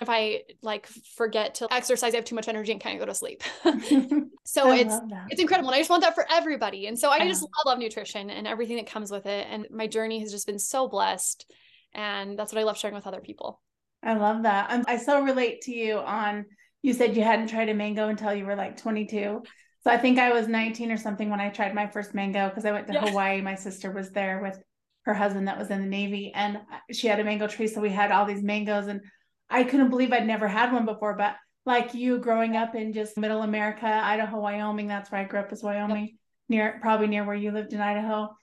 If 0.00 0.08
i 0.10 0.42
like 0.60 0.88
forget 1.16 1.54
to 1.56 1.72
exercise 1.72 2.14
i 2.14 2.16
have 2.16 2.24
too 2.24 2.34
much 2.34 2.48
energy 2.48 2.72
and 2.72 2.80
can't 2.80 2.98
go 2.98 3.06
to 3.06 3.14
sleep. 3.14 3.42
So 4.46 4.70
I 4.70 4.76
it's 4.76 4.94
it's 5.30 5.40
incredible 5.40 5.70
and 5.70 5.76
i 5.76 5.78
just 5.78 5.88
want 5.88 6.02
that 6.02 6.14
for 6.14 6.26
everybody. 6.30 6.86
And 6.86 6.98
so 6.98 7.10
i, 7.10 7.16
I 7.16 7.28
just 7.28 7.42
love, 7.42 7.50
love 7.64 7.78
nutrition 7.78 8.28
and 8.28 8.46
everything 8.46 8.76
that 8.76 8.86
comes 8.86 9.10
with 9.10 9.24
it 9.26 9.46
and 9.48 9.66
my 9.70 9.86
journey 9.86 10.20
has 10.20 10.30
just 10.30 10.46
been 10.46 10.58
so 10.58 10.86
blessed 10.88 11.50
and 11.94 12.38
that's 12.38 12.52
what 12.52 12.60
i 12.60 12.64
love 12.64 12.76
sharing 12.76 12.94
with 12.94 13.06
other 13.06 13.20
people. 13.20 13.62
I 14.02 14.14
love 14.14 14.42
that. 14.42 14.70
Um, 14.70 14.84
i 14.86 14.96
so 14.96 15.22
relate 15.22 15.62
to 15.62 15.72
you 15.72 15.98
on 15.98 16.44
you 16.82 16.92
said 16.92 17.16
you 17.16 17.22
hadn't 17.22 17.46
tried 17.46 17.70
a 17.70 17.74
mango 17.74 18.08
until 18.08 18.34
you 18.34 18.44
were 18.44 18.56
like 18.56 18.76
22 18.76 19.42
so 19.84 19.90
I 19.90 19.98
think 19.98 20.18
I 20.18 20.32
was 20.32 20.48
19 20.48 20.90
or 20.90 20.96
something 20.96 21.28
when 21.28 21.40
I 21.40 21.50
tried 21.50 21.74
my 21.74 21.86
first 21.86 22.14
mango 22.14 22.48
because 22.48 22.64
I 22.64 22.72
went 22.72 22.86
to 22.86 22.94
yeah. 22.94 23.06
Hawaii. 23.06 23.42
My 23.42 23.54
sister 23.54 23.90
was 23.90 24.10
there 24.10 24.40
with 24.40 24.58
her 25.02 25.12
husband 25.12 25.46
that 25.46 25.58
was 25.58 25.70
in 25.70 25.80
the 25.80 25.86
Navy 25.86 26.32
and 26.34 26.58
she 26.90 27.06
had 27.06 27.20
a 27.20 27.24
mango 27.24 27.46
tree. 27.46 27.66
So 27.66 27.82
we 27.82 27.90
had 27.90 28.10
all 28.10 28.24
these 28.24 28.42
mangoes 28.42 28.86
and 28.86 29.02
I 29.50 29.62
couldn't 29.62 29.90
believe 29.90 30.10
I'd 30.10 30.26
never 30.26 30.48
had 30.48 30.72
one 30.72 30.86
before. 30.86 31.14
But 31.16 31.36
like 31.66 31.92
you 31.92 32.18
growing 32.18 32.56
up 32.56 32.74
in 32.74 32.94
just 32.94 33.18
middle 33.18 33.42
America, 33.42 33.86
Idaho, 33.86 34.40
Wyoming, 34.40 34.88
that's 34.88 35.12
where 35.12 35.20
I 35.20 35.24
grew 35.24 35.40
up 35.40 35.52
as 35.52 35.62
Wyoming, 35.62 36.04
yep. 36.04 36.14
near 36.48 36.78
probably 36.80 37.06
near 37.06 37.24
where 37.24 37.36
you 37.36 37.50
lived 37.50 37.74
in 37.74 37.80
Idaho. 37.82 38.34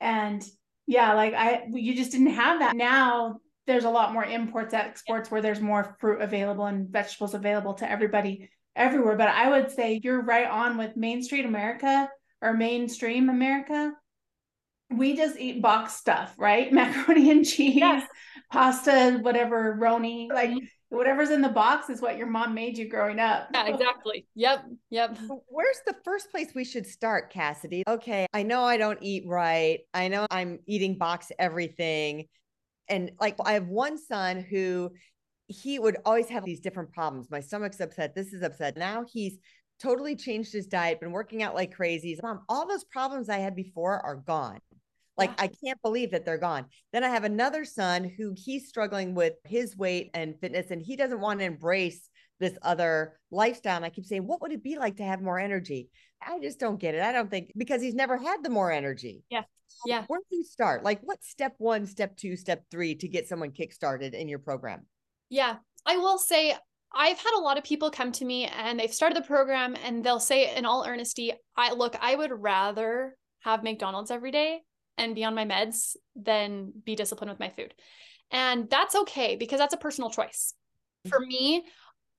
And 0.00 0.44
yeah, 0.88 1.14
like 1.14 1.34
I, 1.34 1.62
you 1.72 1.94
just 1.94 2.10
didn't 2.10 2.34
have 2.34 2.58
that. 2.58 2.74
Now 2.74 3.38
there's 3.68 3.84
a 3.84 3.90
lot 3.90 4.12
more 4.12 4.24
imports, 4.24 4.74
exports 4.74 5.30
where 5.30 5.42
there's 5.42 5.60
more 5.60 5.96
fruit 6.00 6.20
available 6.20 6.66
and 6.66 6.88
vegetables 6.88 7.34
available 7.34 7.74
to 7.74 7.88
everybody 7.88 8.50
everywhere. 8.78 9.16
But 9.16 9.28
I 9.28 9.50
would 9.50 9.70
say 9.70 10.00
you're 10.02 10.22
right 10.22 10.48
on 10.48 10.78
with 10.78 10.96
Main 10.96 11.22
Street 11.22 11.44
America 11.44 12.08
or 12.40 12.54
mainstream 12.54 13.28
America. 13.28 13.92
We 14.90 15.14
just 15.14 15.38
eat 15.38 15.60
box 15.60 15.94
stuff, 15.94 16.34
right? 16.38 16.72
Macaroni 16.72 17.30
and 17.30 17.46
cheese, 17.46 17.76
yeah. 17.76 18.06
pasta, 18.50 19.18
whatever, 19.20 19.76
roni, 19.78 20.32
like 20.32 20.50
mm-hmm. 20.50 20.64
whatever's 20.96 21.28
in 21.28 21.42
the 21.42 21.50
box 21.50 21.90
is 21.90 22.00
what 22.00 22.16
your 22.16 22.28
mom 22.28 22.54
made 22.54 22.78
you 22.78 22.88
growing 22.88 23.18
up. 23.18 23.48
Yeah, 23.52 23.66
exactly. 23.66 24.26
Yep. 24.34 24.64
Yep. 24.90 25.18
Where's 25.48 25.80
the 25.86 25.94
first 26.04 26.30
place 26.30 26.52
we 26.54 26.64
should 26.64 26.86
start, 26.86 27.30
Cassidy? 27.30 27.82
Okay, 27.86 28.26
I 28.32 28.44
know 28.44 28.62
I 28.62 28.78
don't 28.78 28.98
eat 29.02 29.24
right. 29.26 29.80
I 29.92 30.08
know 30.08 30.26
I'm 30.30 30.60
eating 30.66 30.96
box 30.96 31.30
everything. 31.38 32.26
And 32.88 33.10
like 33.20 33.36
I 33.44 33.52
have 33.52 33.66
one 33.66 33.98
son 33.98 34.40
who 34.40 34.92
he 35.48 35.78
would 35.78 35.96
always 36.04 36.28
have 36.28 36.44
these 36.44 36.60
different 36.60 36.92
problems. 36.92 37.30
My 37.30 37.40
stomach's 37.40 37.80
upset. 37.80 38.14
This 38.14 38.32
is 38.32 38.42
upset. 38.42 38.76
Now 38.76 39.04
he's 39.12 39.38
totally 39.80 40.14
changed 40.14 40.52
his 40.52 40.66
diet, 40.66 41.00
been 41.00 41.12
working 41.12 41.42
out 41.42 41.54
like 41.54 41.74
crazy. 41.74 42.16
Mom, 42.22 42.42
all 42.48 42.68
those 42.68 42.84
problems 42.84 43.28
I 43.28 43.38
had 43.38 43.56
before 43.56 44.00
are 44.04 44.16
gone. 44.16 44.60
Like. 45.16 45.30
I 45.40 45.48
can't 45.64 45.82
believe 45.82 46.12
that 46.12 46.24
they're 46.24 46.38
gone. 46.38 46.66
Then 46.92 47.02
I 47.02 47.08
have 47.08 47.24
another 47.24 47.64
son 47.64 48.04
who 48.04 48.34
he's 48.36 48.68
struggling 48.68 49.14
with 49.14 49.32
his 49.44 49.76
weight 49.76 50.10
and 50.14 50.38
fitness, 50.40 50.70
and 50.70 50.80
he 50.80 50.94
doesn't 50.94 51.20
want 51.20 51.40
to 51.40 51.46
embrace 51.46 52.08
this 52.38 52.56
other 52.62 53.18
lifestyle. 53.32 53.76
And 53.76 53.84
I 53.84 53.90
keep 53.90 54.04
saying, 54.04 54.26
what 54.26 54.40
would 54.42 54.52
it 54.52 54.62
be 54.62 54.78
like 54.78 54.96
to 54.98 55.02
have 55.02 55.20
more 55.20 55.40
energy? 55.40 55.88
I 56.24 56.38
just 56.38 56.60
don't 56.60 56.78
get 56.78 56.94
it. 56.94 57.02
I 57.02 57.10
don't 57.10 57.30
think 57.30 57.52
because 57.56 57.82
he's 57.82 57.94
never 57.94 58.16
had 58.16 58.44
the 58.44 58.50
more 58.50 58.70
energy. 58.70 59.24
Yeah. 59.28 59.42
Yeah. 59.84 60.04
Where 60.06 60.20
do 60.30 60.36
you 60.36 60.44
start? 60.44 60.84
Like, 60.84 61.00
what's 61.02 61.28
step 61.28 61.54
one, 61.58 61.86
step 61.86 62.16
two, 62.16 62.36
step 62.36 62.64
three 62.70 62.94
to 62.96 63.08
get 63.08 63.28
someone 63.28 63.50
kickstarted 63.50 64.14
in 64.14 64.28
your 64.28 64.38
program? 64.38 64.86
Yeah, 65.28 65.56
I 65.84 65.96
will 65.96 66.18
say 66.18 66.54
I've 66.94 67.18
had 67.18 67.34
a 67.36 67.40
lot 67.40 67.58
of 67.58 67.64
people 67.64 67.90
come 67.90 68.12
to 68.12 68.24
me 68.24 68.46
and 68.46 68.78
they've 68.78 68.92
started 68.92 69.16
the 69.16 69.26
program 69.26 69.76
and 69.84 70.02
they'll 70.02 70.20
say 70.20 70.54
in 70.56 70.64
all 70.64 70.84
earnesty, 70.84 71.32
I 71.56 71.74
look, 71.74 71.96
I 72.00 72.14
would 72.14 72.32
rather 72.32 73.16
have 73.40 73.62
McDonald's 73.62 74.10
every 74.10 74.30
day 74.30 74.62
and 74.96 75.14
be 75.14 75.24
on 75.24 75.34
my 75.34 75.44
meds 75.44 75.96
than 76.16 76.72
be 76.84 76.96
disciplined 76.96 77.30
with 77.30 77.40
my 77.40 77.50
food. 77.50 77.74
And 78.30 78.68
that's 78.68 78.94
okay 78.94 79.36
because 79.36 79.58
that's 79.58 79.74
a 79.74 79.78
personal 79.78 80.10
choice. 80.10 80.54
For 81.08 81.20
mm-hmm. 81.20 81.28
me, 81.28 81.64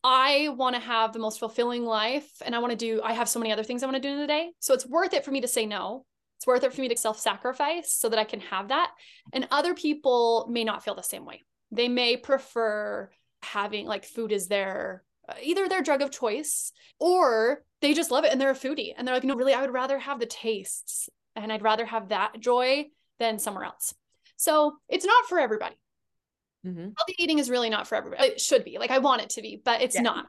I 0.03 0.49
want 0.55 0.75
to 0.75 0.81
have 0.81 1.11
the 1.11 1.19
most 1.19 1.39
fulfilling 1.39 1.85
life 1.85 2.29
and 2.45 2.55
I 2.55 2.59
want 2.59 2.71
to 2.71 2.77
do 2.77 3.01
I 3.03 3.13
have 3.13 3.27
so 3.27 3.39
many 3.39 3.51
other 3.51 3.63
things 3.63 3.83
I 3.83 3.87
want 3.87 4.01
to 4.01 4.07
do 4.07 4.13
in 4.13 4.19
the 4.19 4.27
day. 4.27 4.51
So 4.59 4.73
it's 4.73 4.85
worth 4.85 5.13
it 5.13 5.25
for 5.25 5.31
me 5.31 5.41
to 5.41 5.47
say 5.47 5.65
no. 5.65 6.05
It's 6.37 6.47
worth 6.47 6.63
it 6.63 6.73
for 6.73 6.79
me 6.79 6.87
to 6.87 6.95
self-sacrifice 6.95 7.91
so 7.91 8.07
that 8.07 8.17
I 8.17 8.23
can 8.23 8.39
have 8.39 8.69
that. 8.69 8.91
And 9.33 9.47
other 9.51 9.73
people 9.73 10.47
may 10.49 10.63
not 10.63 10.85
feel 10.85 10.95
the 10.95 11.01
same 11.01 11.25
way. 11.25 11.41
They 11.71 11.87
may 11.87 12.17
prefer 12.17 13.09
having 13.41 13.85
like 13.85 14.05
food 14.05 14.31
is 14.31 14.47
their 14.47 15.03
uh, 15.27 15.33
either 15.41 15.67
their 15.67 15.81
drug 15.81 16.01
of 16.01 16.11
choice 16.11 16.71
or 16.99 17.63
they 17.81 17.93
just 17.93 18.11
love 18.11 18.25
it 18.25 18.31
and 18.31 18.41
they're 18.41 18.49
a 18.51 18.55
foodie 18.55 18.93
and 18.97 19.07
they're 19.07 19.15
like, 19.15 19.23
no, 19.23 19.35
really, 19.35 19.53
I 19.53 19.61
would 19.61 19.73
rather 19.73 19.99
have 19.99 20.19
the 20.19 20.25
tastes 20.25 21.09
and 21.35 21.51
I'd 21.51 21.61
rather 21.61 21.85
have 21.85 22.09
that 22.09 22.39
joy 22.39 22.87
than 23.19 23.39
somewhere 23.39 23.65
else. 23.65 23.93
So 24.35 24.77
it's 24.87 25.05
not 25.05 25.25
for 25.25 25.39
everybody. 25.39 25.75
Mm-hmm. 26.65 26.89
Healthy 26.97 27.15
eating 27.17 27.39
is 27.39 27.49
really 27.49 27.69
not 27.69 27.87
for 27.87 27.95
everybody. 27.95 28.27
It 28.27 28.41
should 28.41 28.65
be 28.65 28.77
like 28.77 28.91
I 28.91 28.99
want 28.99 29.21
it 29.21 29.29
to 29.31 29.41
be, 29.41 29.61
but 29.63 29.81
it's 29.81 29.95
yeah. 29.95 30.01
not. 30.01 30.25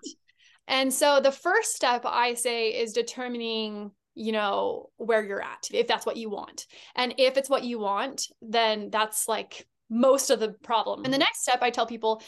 And 0.68 0.92
so 0.92 1.20
the 1.20 1.32
first 1.32 1.75
step 1.75 2.02
I 2.04 2.35
say 2.35 2.68
is 2.68 2.92
determining, 2.92 3.90
you 4.14 4.32
know, 4.32 4.90
where 4.97 5.25
you're 5.25 5.42
at, 5.42 5.68
if 5.73 5.88
that's 5.88 6.06
what 6.06 6.16
you 6.16 6.30
want. 6.30 6.66
And 6.94 7.14
if 7.18 7.37
it's 7.37 7.50
what 7.50 7.64
you 7.64 7.80
want, 7.80 8.26
then 8.40 8.90
that's 8.90 9.26
like 9.26 9.66
most 9.90 10.30
of 10.30 10.40
the 10.40 10.52
problem. 10.62 11.04
And 11.04 11.12
the 11.12 11.16
mm-hmm. 11.16 11.20
next 11.20 11.42
step 11.42 11.61
I 11.62 11.70
tell 11.70 11.87
people 11.87 12.23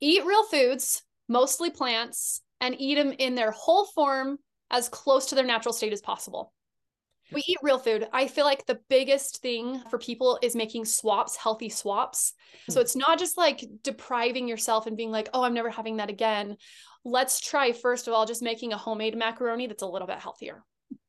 eat 0.00 0.24
real 0.24 0.44
foods, 0.44 1.02
mostly 1.28 1.70
plants, 1.70 2.42
and 2.60 2.74
eat 2.78 2.96
them 2.96 3.12
in 3.12 3.34
their 3.34 3.50
whole 3.50 3.86
form 3.94 4.38
as 4.70 4.88
close 4.88 5.26
to 5.26 5.34
their 5.34 5.44
natural 5.44 5.72
state 5.72 5.92
as 5.92 6.00
possible. 6.00 6.52
We 7.32 7.42
eat 7.46 7.58
real 7.62 7.78
food. 7.78 8.06
I 8.12 8.26
feel 8.26 8.44
like 8.44 8.66
the 8.66 8.80
biggest 8.88 9.40
thing 9.40 9.80
for 9.88 9.98
people 9.98 10.38
is 10.42 10.54
making 10.54 10.84
swaps, 10.84 11.36
healthy 11.36 11.68
swaps. 11.68 12.34
So 12.68 12.80
it's 12.80 12.96
not 12.96 13.18
just 13.18 13.38
like 13.38 13.64
depriving 13.82 14.46
yourself 14.46 14.86
and 14.86 14.96
being 14.96 15.10
like, 15.10 15.30
oh, 15.32 15.42
I'm 15.42 15.54
never 15.54 15.70
having 15.70 15.96
that 15.96 16.10
again. 16.10 16.56
Let's 17.04 17.40
try, 17.40 17.72
first 17.72 18.08
of 18.08 18.14
all, 18.14 18.26
just 18.26 18.42
making 18.42 18.72
a 18.72 18.78
homemade 18.78 19.16
macaroni 19.16 19.66
that's 19.66 19.82
a 19.82 19.86
little 19.86 20.06
bit 20.06 20.18
healthier. 20.18 20.62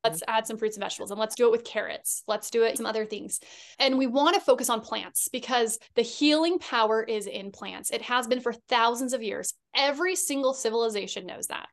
Let's 0.04 0.22
add 0.28 0.46
some 0.46 0.56
fruits 0.56 0.76
and 0.76 0.82
vegetables 0.82 1.10
and 1.10 1.20
let's 1.20 1.34
do 1.34 1.46
it 1.46 1.50
with 1.50 1.64
carrots. 1.64 2.22
Let's 2.26 2.50
do 2.50 2.64
it 2.64 2.76
some 2.76 2.86
other 2.86 3.04
things. 3.04 3.40
And 3.78 3.98
we 3.98 4.06
want 4.06 4.34
to 4.34 4.40
focus 4.40 4.70
on 4.70 4.80
plants 4.80 5.28
because 5.32 5.78
the 5.94 6.02
healing 6.02 6.58
power 6.58 7.02
is 7.02 7.26
in 7.26 7.50
plants. 7.50 7.90
It 7.90 8.02
has 8.02 8.26
been 8.26 8.40
for 8.40 8.52
thousands 8.52 9.12
of 9.12 9.22
years. 9.22 9.54
Every 9.74 10.16
single 10.16 10.54
civilization 10.54 11.26
knows 11.26 11.48
that. 11.48 11.66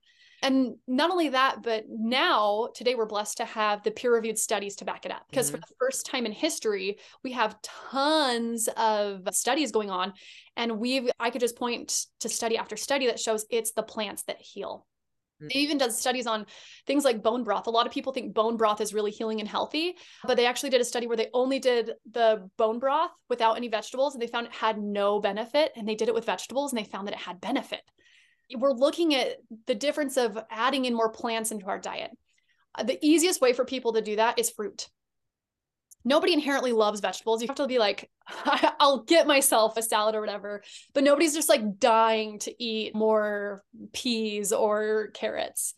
And 0.44 0.76
not 0.88 1.10
only 1.10 1.30
that, 1.30 1.64
but 1.64 1.86
now 1.88 2.68
today 2.76 2.96
we're 2.96 3.06
blessed 3.06 3.38
to 3.38 3.46
have 3.46 3.82
the 3.82 3.92
peer 3.92 4.14
reviewed 4.14 4.38
studies 4.38 4.76
to 4.76 4.86
back 4.86 5.06
it 5.06 5.12
up. 5.12 5.24
Because 5.30 5.48
mm-hmm. 5.48 5.56
for 5.56 5.62
the 5.62 5.76
first 5.80 6.06
time 6.06 6.26
in 6.26 6.34
history, 6.34 6.98
we 7.24 7.32
have 7.32 7.56
tons 7.62 8.68
of 8.76 9.22
studies 9.32 9.72
going 9.72 9.90
on. 9.90 10.12
And 10.58 10.80
we've, 10.80 11.10
I 11.18 11.30
could 11.30 11.40
just 11.40 11.56
point 11.56 12.08
to 12.20 12.28
study 12.28 12.58
after 12.58 12.76
study 12.76 13.08
that 13.08 13.22
shows 13.22 13.46
it's 13.50 13.72
the 13.72 13.84
plants 13.84 14.24
that 14.24 14.42
heal. 14.42 14.86
They 15.50 15.60
mm. 15.60 15.64
even 15.64 15.78
does 15.78 16.00
studies 16.00 16.28
on 16.28 16.46
things 16.88 17.04
like 17.04 17.24
bone 17.24 17.44
broth. 17.44 17.68
A 17.68 17.72
lot 17.72 17.86
of 17.86 17.94
people 17.94 18.14
think 18.14 18.34
bone 18.34 18.58
broth 18.58 18.82
is 18.82 18.94
really 18.94 19.12
healing 19.12 19.40
and 19.40 19.48
healthy, 19.48 19.96
but 20.26 20.38
they 20.38 20.46
actually 20.46 20.70
did 20.70 20.82
a 20.82 20.86
study 20.86 21.08
where 21.08 21.18
they 21.18 21.30
only 21.34 21.60
did 21.60 21.92
the 22.12 22.50
bone 22.58 22.80
broth 22.80 23.12
without 23.30 23.58
any 23.58 23.68
vegetables 23.68 24.14
and 24.14 24.22
they 24.22 24.28
found 24.28 24.48
it 24.48 24.54
had 24.54 24.78
no 24.78 25.20
benefit. 25.20 25.72
And 25.76 25.88
they 25.88 25.96
did 25.96 26.08
it 26.08 26.14
with 26.14 26.26
vegetables 26.26 26.72
and 26.72 26.80
they 26.80 26.90
found 26.90 27.08
that 27.08 27.14
it 27.14 27.22
had 27.22 27.42
benefit 27.42 27.82
we're 28.58 28.74
looking 28.74 29.16
at 29.16 29.38
the 29.68 29.76
difference 29.76 30.18
of 30.18 30.38
adding 30.50 30.86
in 30.86 30.94
more 30.94 31.12
plants 31.12 31.52
into 31.52 31.68
our 31.68 31.80
diet. 31.80 32.12
Uh, 32.76 32.84
the 32.84 33.00
easiest 33.06 33.42
way 33.42 33.54
for 33.54 33.66
people 33.66 33.94
to 33.94 34.02
do 34.02 34.16
that 34.16 34.40
is 34.40 34.50
fruit. 34.50 34.90
Nobody 36.06 36.34
inherently 36.34 36.74
loves 36.74 37.00
vegetables. 37.00 37.42
You 37.42 37.48
have 37.48 37.58
to 37.58 37.68
be 37.68 37.80
like, 37.80 38.10
I'll 38.80 39.04
get 39.04 39.28
myself 39.28 39.78
a 39.78 39.82
salad 39.82 40.16
or 40.16 40.22
whatever, 40.22 40.64
but 40.94 41.04
nobody's 41.04 41.34
just 41.34 41.50
like 41.50 41.80
dying 41.80 42.40
to 42.40 42.64
eat 42.64 42.96
more 42.96 43.64
peas 43.94 44.52
or 44.52 45.10
carrots. 45.14 45.76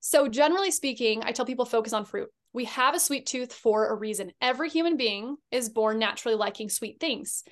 So, 0.00 0.28
generally 0.28 0.72
speaking, 0.72 1.22
I 1.24 1.32
tell 1.32 1.46
people 1.46 1.64
focus 1.64 1.92
on 1.92 2.04
fruit. 2.04 2.28
We 2.52 2.64
have 2.66 2.94
a 2.94 3.00
sweet 3.00 3.26
tooth 3.26 3.52
for 3.52 3.88
a 3.88 3.94
reason. 3.94 4.32
Every 4.40 4.68
human 4.68 4.96
being 4.96 5.36
is 5.50 5.70
born 5.70 5.98
naturally 5.98 6.36
liking 6.36 6.68
sweet 6.68 6.98
things. 6.98 7.44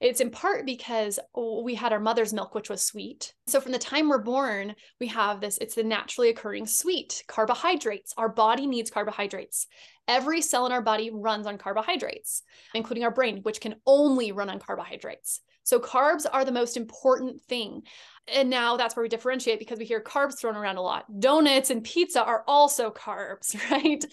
It's 0.00 0.20
in 0.20 0.30
part 0.30 0.66
because 0.66 1.18
we 1.34 1.74
had 1.74 1.92
our 1.92 2.00
mother's 2.00 2.32
milk, 2.32 2.54
which 2.54 2.68
was 2.68 2.82
sweet. 2.82 3.32
So 3.46 3.60
from 3.60 3.72
the 3.72 3.78
time 3.78 4.08
we're 4.08 4.18
born, 4.18 4.74
we 5.00 5.06
have 5.08 5.40
this, 5.40 5.58
it's 5.58 5.74
the 5.74 5.84
naturally 5.84 6.28
occurring 6.28 6.66
sweet 6.66 7.22
carbohydrates. 7.26 8.12
Our 8.16 8.28
body 8.28 8.66
needs 8.66 8.90
carbohydrates. 8.90 9.66
Every 10.08 10.42
cell 10.42 10.66
in 10.66 10.72
our 10.72 10.82
body 10.82 11.10
runs 11.12 11.46
on 11.46 11.58
carbohydrates, 11.58 12.42
including 12.74 13.04
our 13.04 13.10
brain, 13.10 13.40
which 13.42 13.60
can 13.60 13.76
only 13.86 14.32
run 14.32 14.50
on 14.50 14.60
carbohydrates. 14.60 15.40
So 15.64 15.80
carbs 15.80 16.26
are 16.30 16.44
the 16.44 16.52
most 16.52 16.76
important 16.76 17.42
thing. 17.42 17.82
And 18.32 18.50
now 18.50 18.76
that's 18.76 18.94
where 18.94 19.02
we 19.02 19.08
differentiate 19.08 19.58
because 19.58 19.78
we 19.78 19.84
hear 19.84 20.00
carbs 20.00 20.38
thrown 20.38 20.56
around 20.56 20.76
a 20.76 20.82
lot. 20.82 21.06
Donuts 21.18 21.70
and 21.70 21.82
pizza 21.82 22.22
are 22.22 22.44
also 22.46 22.90
carbs, 22.90 23.56
right? 23.70 24.04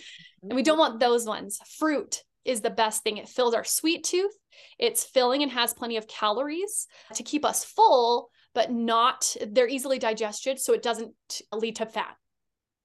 And 0.42 0.56
we 0.56 0.64
don't 0.64 0.74
mm-hmm. 0.74 0.80
want 0.80 1.00
those 1.00 1.26
ones. 1.26 1.60
Fruit 1.78 2.24
is 2.46 2.62
the 2.62 2.70
best 2.70 3.04
thing. 3.04 3.18
It 3.18 3.30
fills 3.30 3.54
our 3.54 3.64
sweet 3.64 4.04
tooth 4.04 4.34
it's 4.80 5.04
filling 5.04 5.44
and 5.44 5.52
has 5.52 5.74
plenty 5.74 5.98
of 5.98 6.08
calories 6.08 6.88
to 7.16 7.24
keep 7.24 7.46
us 7.46 7.64
full, 7.64 8.30
but 8.54 8.72
not, 8.72 9.36
they're 9.48 9.68
easily 9.68 10.00
digested. 10.00 10.60
So 10.60 10.74
it 10.74 10.84
doesn't 10.84 11.14
lead 11.52 11.78
to 11.78 11.86
fat. 11.86 12.16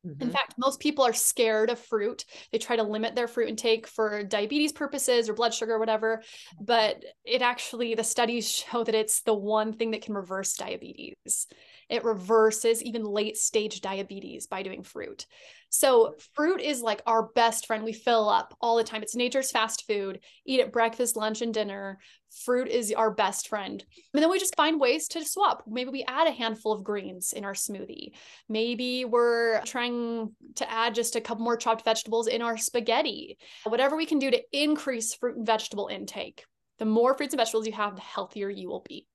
Mm-hmm. 0.06 0.22
In 0.22 0.30
fact, 0.30 0.54
most 0.58 0.80
people 0.80 1.04
are 1.04 1.12
scared 1.12 1.70
of 1.70 1.78
fruit. 1.78 2.24
They 2.52 2.58
try 2.58 2.76
to 2.76 2.84
limit 2.84 3.14
their 3.14 3.26
fruit 3.26 3.48
intake 3.48 3.86
for 3.86 4.22
diabetes 4.22 4.72
purposes 4.72 5.28
or 5.28 5.34
blood 5.34 5.52
sugar 5.52 5.74
or 5.74 5.78
whatever. 5.78 6.22
But 6.60 7.04
it 7.24 7.42
actually, 7.42 7.94
the 7.94 8.04
studies 8.04 8.50
show 8.50 8.84
that 8.84 8.94
it's 8.94 9.22
the 9.22 9.34
one 9.34 9.72
thing 9.72 9.90
that 9.90 10.02
can 10.02 10.14
reverse 10.14 10.54
diabetes. 10.54 11.46
It 11.88 12.04
reverses 12.04 12.82
even 12.82 13.04
late 13.04 13.36
stage 13.36 13.80
diabetes 13.80 14.46
by 14.46 14.62
doing 14.62 14.82
fruit. 14.82 15.26
So, 15.70 16.04
mm-hmm. 16.04 16.18
fruit 16.34 16.60
is 16.60 16.80
like 16.80 17.02
our 17.06 17.28
best 17.34 17.66
friend. 17.66 17.84
We 17.84 17.92
fill 17.92 18.28
up 18.28 18.56
all 18.60 18.76
the 18.76 18.84
time. 18.84 19.02
It's 19.02 19.14
nature's 19.14 19.50
fast 19.50 19.86
food. 19.86 20.20
Eat 20.46 20.60
it 20.60 20.72
breakfast, 20.72 21.16
lunch, 21.16 21.42
and 21.42 21.52
dinner. 21.52 21.98
Fruit 22.44 22.68
is 22.68 22.92
our 22.92 23.10
best 23.10 23.48
friend. 23.48 23.84
And 24.14 24.22
then 24.22 24.30
we 24.30 24.38
just 24.38 24.56
find 24.56 24.80
ways 24.80 25.08
to 25.08 25.24
swap. 25.24 25.64
Maybe 25.66 25.90
we 25.90 26.04
add 26.06 26.26
a 26.26 26.32
handful 26.32 26.72
of 26.72 26.84
greens 26.84 27.32
in 27.32 27.44
our 27.44 27.54
smoothie. 27.54 28.12
Maybe 28.48 29.04
we're 29.04 29.62
trying 29.64 30.32
to 30.56 30.70
add 30.70 30.94
just 30.94 31.16
a 31.16 31.20
couple 31.20 31.44
more 31.44 31.56
chopped 31.56 31.84
vegetables 31.84 32.26
in 32.28 32.42
our 32.42 32.56
spaghetti. 32.56 33.38
Whatever 33.64 33.96
we 33.96 34.06
can 34.06 34.18
do 34.18 34.30
to 34.30 34.42
increase 34.52 35.14
fruit 35.14 35.36
and 35.36 35.46
vegetable 35.46 35.88
intake. 35.88 36.44
The 36.78 36.84
more 36.84 37.14
fruits 37.14 37.34
and 37.34 37.40
vegetables 37.40 37.66
you 37.66 37.72
have, 37.72 37.96
the 37.96 38.02
healthier 38.02 38.48
you 38.48 38.68
will 38.68 38.84
be. 38.88 39.06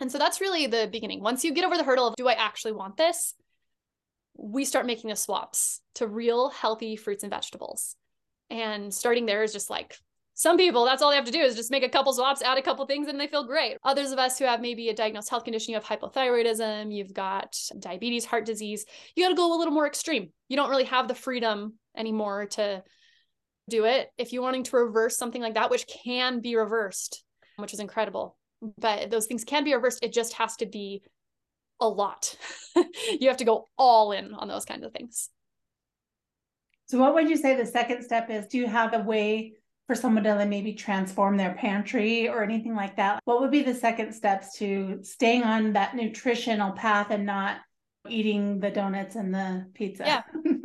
And 0.00 0.10
so 0.12 0.18
that's 0.18 0.40
really 0.40 0.66
the 0.66 0.88
beginning. 0.90 1.22
Once 1.22 1.44
you 1.44 1.52
get 1.52 1.64
over 1.64 1.76
the 1.76 1.84
hurdle 1.84 2.08
of, 2.08 2.16
do 2.16 2.28
I 2.28 2.34
actually 2.34 2.72
want 2.72 2.96
this? 2.96 3.34
We 4.36 4.64
start 4.64 4.86
making 4.86 5.10
the 5.10 5.16
swaps 5.16 5.80
to 5.96 6.06
real 6.06 6.50
healthy 6.50 6.96
fruits 6.96 7.24
and 7.24 7.30
vegetables. 7.30 7.96
And 8.50 8.94
starting 8.94 9.26
there 9.26 9.42
is 9.42 9.52
just 9.52 9.70
like 9.70 9.96
some 10.34 10.56
people, 10.56 10.84
that's 10.84 11.02
all 11.02 11.10
they 11.10 11.16
have 11.16 11.24
to 11.24 11.32
do 11.32 11.40
is 11.40 11.56
just 11.56 11.72
make 11.72 11.82
a 11.82 11.88
couple 11.88 12.12
swaps, 12.12 12.42
add 12.42 12.58
a 12.58 12.62
couple 12.62 12.86
things, 12.86 13.08
and 13.08 13.18
they 13.18 13.26
feel 13.26 13.44
great. 13.44 13.76
Others 13.82 14.12
of 14.12 14.20
us 14.20 14.38
who 14.38 14.44
have 14.44 14.60
maybe 14.60 14.88
a 14.88 14.94
diagnosed 14.94 15.28
health 15.28 15.42
condition, 15.42 15.72
you 15.72 15.80
have 15.80 15.84
hypothyroidism, 15.84 16.94
you've 16.94 17.12
got 17.12 17.58
diabetes, 17.80 18.24
heart 18.24 18.46
disease, 18.46 18.86
you 19.16 19.24
got 19.24 19.30
to 19.30 19.34
go 19.34 19.52
a 19.52 19.58
little 19.58 19.74
more 19.74 19.88
extreme. 19.88 20.30
You 20.48 20.56
don't 20.56 20.70
really 20.70 20.84
have 20.84 21.08
the 21.08 21.16
freedom 21.16 21.74
anymore 21.96 22.46
to 22.46 22.84
do 23.68 23.84
it. 23.84 24.12
If 24.16 24.32
you're 24.32 24.44
wanting 24.44 24.62
to 24.62 24.76
reverse 24.76 25.16
something 25.16 25.42
like 25.42 25.54
that, 25.54 25.72
which 25.72 25.88
can 25.88 26.38
be 26.38 26.54
reversed, 26.54 27.24
which 27.56 27.74
is 27.74 27.80
incredible, 27.80 28.37
but 28.60 29.10
those 29.10 29.26
things 29.26 29.44
can 29.44 29.64
be 29.64 29.74
reversed. 29.74 30.00
It 30.02 30.12
just 30.12 30.34
has 30.34 30.56
to 30.56 30.66
be 30.66 31.02
a 31.80 31.88
lot. 31.88 32.36
you 33.20 33.28
have 33.28 33.36
to 33.38 33.44
go 33.44 33.68
all 33.76 34.12
in 34.12 34.34
on 34.34 34.48
those 34.48 34.64
kinds 34.64 34.84
of 34.84 34.92
things. 34.92 35.30
So, 36.86 36.98
what 36.98 37.14
would 37.14 37.28
you 37.28 37.36
say 37.36 37.54
the 37.54 37.66
second 37.66 38.02
step 38.02 38.30
is? 38.30 38.46
Do 38.46 38.58
you 38.58 38.66
have 38.66 38.94
a 38.94 39.00
way 39.00 39.54
for 39.86 39.94
someone 39.94 40.24
to 40.24 40.46
maybe 40.46 40.74
transform 40.74 41.36
their 41.36 41.54
pantry 41.54 42.28
or 42.28 42.42
anything 42.42 42.74
like 42.74 42.96
that? 42.96 43.20
What 43.24 43.40
would 43.40 43.50
be 43.50 43.62
the 43.62 43.74
second 43.74 44.12
steps 44.12 44.56
to 44.58 45.00
staying 45.02 45.42
on 45.42 45.74
that 45.74 45.94
nutritional 45.94 46.72
path 46.72 47.10
and 47.10 47.26
not 47.26 47.58
eating 48.08 48.60
the 48.60 48.70
donuts 48.70 49.16
and 49.16 49.34
the 49.34 49.66
pizza? 49.74 50.04
Yeah. 50.06 50.22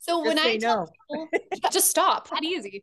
So 0.00 0.24
when 0.24 0.38
I 0.38 0.56
tell 0.56 0.90
no. 1.10 1.26
people, 1.28 1.28
just 1.72 1.90
stop, 1.90 2.30
that 2.30 2.42
easy. 2.42 2.82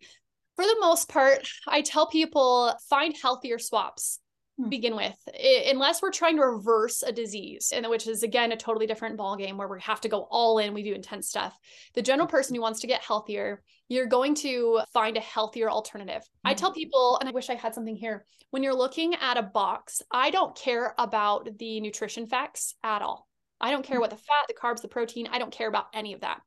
For 0.55 0.63
the 0.63 0.77
most 0.79 1.09
part, 1.09 1.47
I 1.67 1.81
tell 1.81 2.07
people 2.07 2.75
find 2.87 3.15
healthier 3.19 3.57
swaps. 3.57 4.19
Hmm. 4.57 4.69
begin 4.69 4.95
with 4.95 5.17
it, 5.33 5.73
unless 5.73 6.01
we're 6.01 6.11
trying 6.11 6.37
to 6.37 6.45
reverse 6.45 7.03
a 7.03 7.11
disease 7.11 7.73
and 7.75 7.85
which 7.89 8.07
is 8.07 8.23
again 8.23 8.53
a 8.53 8.57
totally 8.57 8.87
different 8.87 9.17
ball 9.17 9.35
game 9.35 9.57
where 9.57 9.67
we 9.67 9.81
have 9.81 9.99
to 9.99 10.07
go 10.07 10.29
all 10.31 10.59
in 10.59 10.73
we 10.73 10.81
do 10.81 10.93
intense 10.93 11.27
stuff 11.27 11.57
the 11.93 12.01
general 12.01 12.25
person 12.25 12.55
who 12.55 12.61
wants 12.61 12.79
to 12.79 12.87
get 12.87 13.01
healthier 13.01 13.61
you're 13.89 14.05
going 14.05 14.33
to 14.33 14.79
find 14.93 15.17
a 15.17 15.19
healthier 15.19 15.69
alternative 15.69 16.21
mm-hmm. 16.21 16.47
i 16.47 16.53
tell 16.53 16.71
people 16.71 17.17
and 17.19 17.27
i 17.27 17.33
wish 17.33 17.49
i 17.49 17.55
had 17.55 17.75
something 17.75 17.97
here 17.97 18.25
when 18.51 18.63
you're 18.63 18.73
looking 18.73 19.13
at 19.15 19.35
a 19.35 19.43
box 19.43 20.01
i 20.09 20.29
don't 20.29 20.55
care 20.55 20.95
about 20.97 21.49
the 21.59 21.81
nutrition 21.81 22.25
facts 22.25 22.75
at 22.81 23.01
all 23.01 23.27
i 23.59 23.71
don't 23.71 23.85
care 23.85 23.99
what 23.99 24.09
the 24.09 24.15
fat 24.15 24.45
the 24.47 24.53
carbs 24.53 24.81
the 24.81 24.87
protein 24.87 25.27
i 25.33 25.37
don't 25.37 25.51
care 25.51 25.67
about 25.67 25.87
any 25.93 26.13
of 26.13 26.21
that 26.21 26.39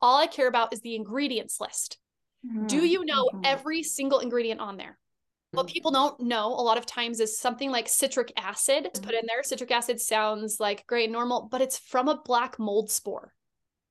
all 0.00 0.16
i 0.16 0.26
care 0.26 0.48
about 0.48 0.72
is 0.72 0.80
the 0.80 0.96
ingredients 0.96 1.60
list 1.60 1.98
mm-hmm. 2.46 2.66
do 2.68 2.86
you 2.86 3.04
know 3.04 3.24
mm-hmm. 3.26 3.42
every 3.44 3.82
single 3.82 4.20
ingredient 4.20 4.60
on 4.60 4.78
there 4.78 4.96
what 5.52 5.66
mm. 5.66 5.72
people 5.72 5.90
don't 5.90 6.20
know 6.20 6.46
a 6.48 6.62
lot 6.62 6.78
of 6.78 6.86
times 6.86 7.20
is 7.20 7.38
something 7.38 7.70
like 7.70 7.88
citric 7.88 8.32
acid 8.36 8.88
is 8.92 9.00
put 9.00 9.14
in 9.14 9.22
there. 9.26 9.42
Citric 9.42 9.70
acid 9.70 10.00
sounds 10.00 10.58
like 10.60 10.86
great 10.86 11.10
normal, 11.10 11.48
but 11.50 11.60
it's 11.60 11.78
from 11.78 12.08
a 12.08 12.20
black 12.24 12.58
mold 12.58 12.90
spore. 12.90 13.32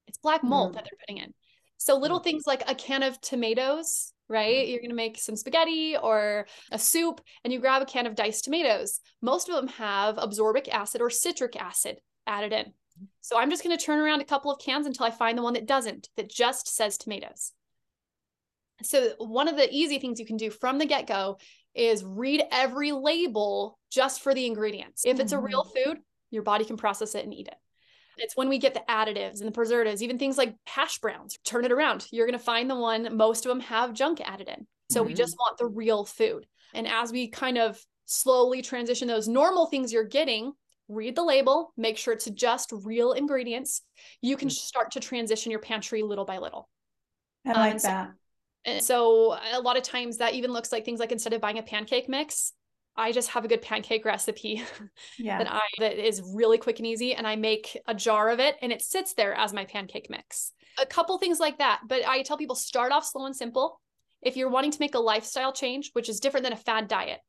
It's 0.08 0.18
black 0.18 0.44
mold 0.44 0.72
mm. 0.72 0.76
that 0.76 0.86
they're 0.86 1.00
putting 1.00 1.18
in. 1.24 1.34
So 1.78 1.98
little 1.98 2.20
things 2.20 2.44
like 2.46 2.64
a 2.68 2.76
can 2.76 3.04
of 3.04 3.22
tomatoes, 3.22 4.12
right? 4.28 4.68
You're 4.68 4.80
going 4.82 4.90
to 4.90 4.96
make 4.96 5.18
some 5.18 5.36
spaghetti 5.36 5.96
or 5.96 6.46
a 6.72 6.80
soup 6.80 7.22
and 7.44 7.54
you 7.54 7.60
grab 7.60 7.82
a 7.82 7.86
can 7.86 8.06
of 8.06 8.16
diced 8.16 8.44
tomatoes. 8.44 9.00
Most 9.22 9.50
of 9.50 9.56
them 9.56 9.68
have 9.68 10.18
absorbic 10.18 10.68
acid 10.68 11.02
or 11.02 11.10
citric 11.10 11.56
acid 11.56 12.00
added 12.28 12.52
in. 12.52 12.74
So 13.22 13.38
I'm 13.38 13.50
just 13.50 13.64
going 13.64 13.78
to 13.78 13.84
turn 13.84 14.00
around 14.00 14.20
a 14.20 14.26
couple 14.26 14.52
of 14.52 14.60
cans 14.60 14.86
until 14.86 15.06
I 15.06 15.12
find 15.12 15.38
the 15.38 15.42
one 15.42 15.54
that 15.54 15.68
doesn't, 15.68 16.10
that 16.18 16.30
just 16.30 16.68
says 16.68 16.98
tomatoes. 16.98 17.54
So 18.84 19.14
one 19.18 19.48
of 19.48 19.56
the 19.56 19.68
easy 19.72 20.00
things 20.00 20.20
you 20.20 20.26
can 20.26 20.38
do 20.38 20.50
from 20.50 20.78
the 20.78 20.86
get-go 20.86 21.38
is 21.76 22.04
read 22.04 22.44
every 22.52 22.92
label 22.92 23.78
just 23.92 24.22
for 24.22 24.34
the 24.34 24.46
ingredients. 24.46 25.04
If 25.06 25.20
it's 25.20 25.32
a 25.32 25.40
real 25.40 25.64
mm-hmm. 25.64 25.92
food, 25.92 26.00
your 26.32 26.44
body 26.44 26.66
can 26.66 26.78
process 26.78 27.16
it 27.16 27.24
and 27.24 27.34
eat 27.34 27.48
it. 27.48 27.56
It's 28.18 28.36
when 28.36 28.50
we 28.50 28.58
get 28.58 28.74
the 28.74 28.84
additives 28.90 29.40
and 29.40 29.48
the 29.48 29.52
preservatives, 29.54 30.04
even 30.04 30.18
things 30.18 30.38
like 30.38 30.56
hash 30.66 31.00
browns, 31.00 31.38
turn 31.46 31.64
it 31.64 31.72
around. 31.72 32.06
You're 32.12 32.26
going 32.26 32.38
to 32.38 32.44
find 32.44 32.70
the 32.70 32.76
one, 32.76 33.16
most 33.16 33.46
of 33.46 33.50
them 33.50 33.62
have 33.62 33.94
junk 33.94 34.20
added 34.22 34.50
in. 34.50 34.68
So 34.92 35.00
mm-hmm. 35.00 35.08
we 35.08 35.14
just 35.14 35.36
want 35.40 35.58
the 35.58 35.68
real 35.68 36.04
food. 36.06 36.46
And 36.74 36.88
as 36.88 37.12
we 37.12 37.30
kind 37.30 37.58
of 37.58 37.80
slowly 38.06 38.62
transition 38.62 39.08
those 39.08 39.28
normal 39.28 39.68
things 39.68 39.94
you're 39.94 40.04
getting, 40.04 40.52
read 40.90 41.16
the 41.16 41.24
label, 41.24 41.72
make 41.78 41.98
sure 41.98 42.14
it's 42.14 42.30
just 42.30 42.74
real 42.84 43.14
ingredients. 43.14 43.84
You 44.22 44.36
can 44.36 44.50
mm-hmm. 44.50 44.54
start 44.54 44.92
to 44.92 45.00
transition 45.00 45.52
your 45.52 45.62
pantry 45.62 46.02
little 46.02 46.26
by 46.26 46.40
little. 46.40 46.68
I 47.46 47.54
like 47.54 47.74
um, 47.76 47.80
that. 47.84 48.10
And 48.66 48.84
so 48.84 49.38
a 49.54 49.62
lot 49.62 49.78
of 49.78 49.84
times 49.84 50.18
that 50.18 50.34
even 50.34 50.52
looks 50.52 50.72
like 50.72 50.86
things 50.86 51.00
like 51.00 51.12
instead 51.12 51.34
of 51.34 51.42
buying 51.42 51.58
a 51.58 51.64
pancake 51.64 52.10
mix, 52.10 52.54
I 52.96 53.12
just 53.12 53.30
have 53.30 53.46
a 53.46 53.48
good 53.48 53.62
pancake 53.62 54.04
recipe 54.04 54.62
yeah. 55.18 55.38
that 55.38 55.52
I 55.52 55.62
that 55.80 55.98
is 55.98 56.22
really 56.34 56.58
quick 56.58 56.80
and 56.80 56.88
easy 56.88 57.14
and 57.16 57.26
I 57.26 57.36
make 57.38 57.78
a 57.88 57.96
jar 57.96 58.30
of 58.30 58.40
it 58.40 58.58
and 58.62 58.72
it 58.72 58.82
sits 58.82 59.14
there 59.14 59.34
as 59.34 59.54
my 59.54 59.66
pancake 59.66 60.10
mix. 60.10 60.52
A 60.78 60.86
couple 60.86 61.18
things 61.18 61.40
like 61.40 61.58
that, 61.60 61.82
but 61.88 62.06
I 62.08 62.22
tell 62.24 62.38
people 62.38 62.56
start 62.56 62.92
off 62.92 63.06
slow 63.06 63.26
and 63.26 63.36
simple. 63.36 63.80
If 64.22 64.36
you're 64.36 64.50
wanting 64.50 64.72
to 64.72 64.80
make 64.82 64.96
a 64.96 65.00
lifestyle 65.00 65.54
change, 65.54 65.92
which 65.94 66.10
is 66.10 66.20
different 66.20 66.44
than 66.44 66.54
a 66.54 66.58
fad 66.58 66.90
diet, 66.90 67.20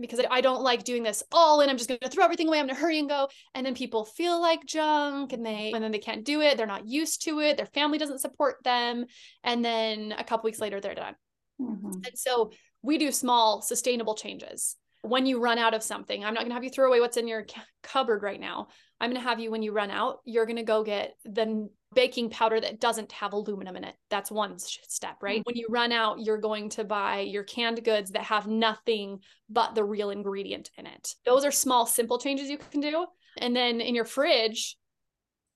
because 0.00 0.20
I 0.30 0.40
don't 0.40 0.62
like 0.62 0.84
doing 0.84 1.02
this 1.02 1.22
all 1.32 1.60
and 1.60 1.70
I'm 1.70 1.76
just 1.76 1.88
going 1.88 2.00
to 2.00 2.08
throw 2.08 2.24
everything 2.24 2.48
away. 2.48 2.58
I'm 2.58 2.66
going 2.66 2.74
to 2.74 2.80
hurry 2.80 2.98
and 2.98 3.08
go. 3.08 3.28
And 3.54 3.64
then 3.64 3.74
people 3.74 4.04
feel 4.04 4.40
like 4.40 4.64
junk 4.64 5.32
and 5.32 5.44
they, 5.44 5.72
and 5.72 5.82
then 5.82 5.92
they 5.92 5.98
can't 5.98 6.24
do 6.24 6.40
it. 6.40 6.56
They're 6.56 6.66
not 6.66 6.86
used 6.86 7.24
to 7.24 7.40
it. 7.40 7.56
Their 7.56 7.66
family 7.66 7.98
doesn't 7.98 8.20
support 8.20 8.56
them. 8.64 9.06
And 9.44 9.64
then 9.64 10.14
a 10.16 10.24
couple 10.24 10.48
weeks 10.48 10.60
later, 10.60 10.80
they're 10.80 10.94
done. 10.94 11.14
Mm-hmm. 11.60 11.90
And 12.06 12.16
so 12.16 12.52
we 12.82 12.98
do 12.98 13.12
small, 13.12 13.60
sustainable 13.62 14.14
changes. 14.14 14.76
When 15.02 15.26
you 15.26 15.40
run 15.40 15.58
out 15.58 15.74
of 15.74 15.82
something, 15.82 16.24
I'm 16.24 16.32
not 16.32 16.40
going 16.40 16.50
to 16.50 16.54
have 16.54 16.64
you 16.64 16.70
throw 16.70 16.88
away 16.88 17.00
what's 17.00 17.16
in 17.16 17.28
your 17.28 17.44
cupboard 17.82 18.22
right 18.22 18.40
now. 18.40 18.68
I'm 19.02 19.10
going 19.10 19.20
to 19.20 19.28
have 19.28 19.40
you, 19.40 19.50
when 19.50 19.64
you 19.64 19.72
run 19.72 19.90
out, 19.90 20.20
you're 20.24 20.46
going 20.46 20.56
to 20.56 20.62
go 20.62 20.84
get 20.84 21.16
the 21.24 21.68
baking 21.92 22.30
powder 22.30 22.60
that 22.60 22.80
doesn't 22.80 23.10
have 23.10 23.32
aluminum 23.32 23.74
in 23.74 23.82
it. 23.82 23.96
That's 24.10 24.30
one 24.30 24.60
step, 24.60 25.16
right? 25.20 25.40
Mm-hmm. 25.40 25.42
When 25.44 25.56
you 25.56 25.66
run 25.68 25.90
out, 25.90 26.20
you're 26.20 26.38
going 26.38 26.68
to 26.70 26.84
buy 26.84 27.20
your 27.20 27.42
canned 27.42 27.82
goods 27.82 28.12
that 28.12 28.22
have 28.22 28.46
nothing 28.46 29.18
but 29.50 29.74
the 29.74 29.82
real 29.82 30.10
ingredient 30.10 30.70
in 30.78 30.86
it. 30.86 31.16
Those 31.26 31.44
are 31.44 31.50
small, 31.50 31.84
simple 31.84 32.18
changes 32.18 32.48
you 32.48 32.58
can 32.58 32.80
do. 32.80 33.06
And 33.38 33.56
then 33.56 33.80
in 33.80 33.96
your 33.96 34.04
fridge, 34.04 34.76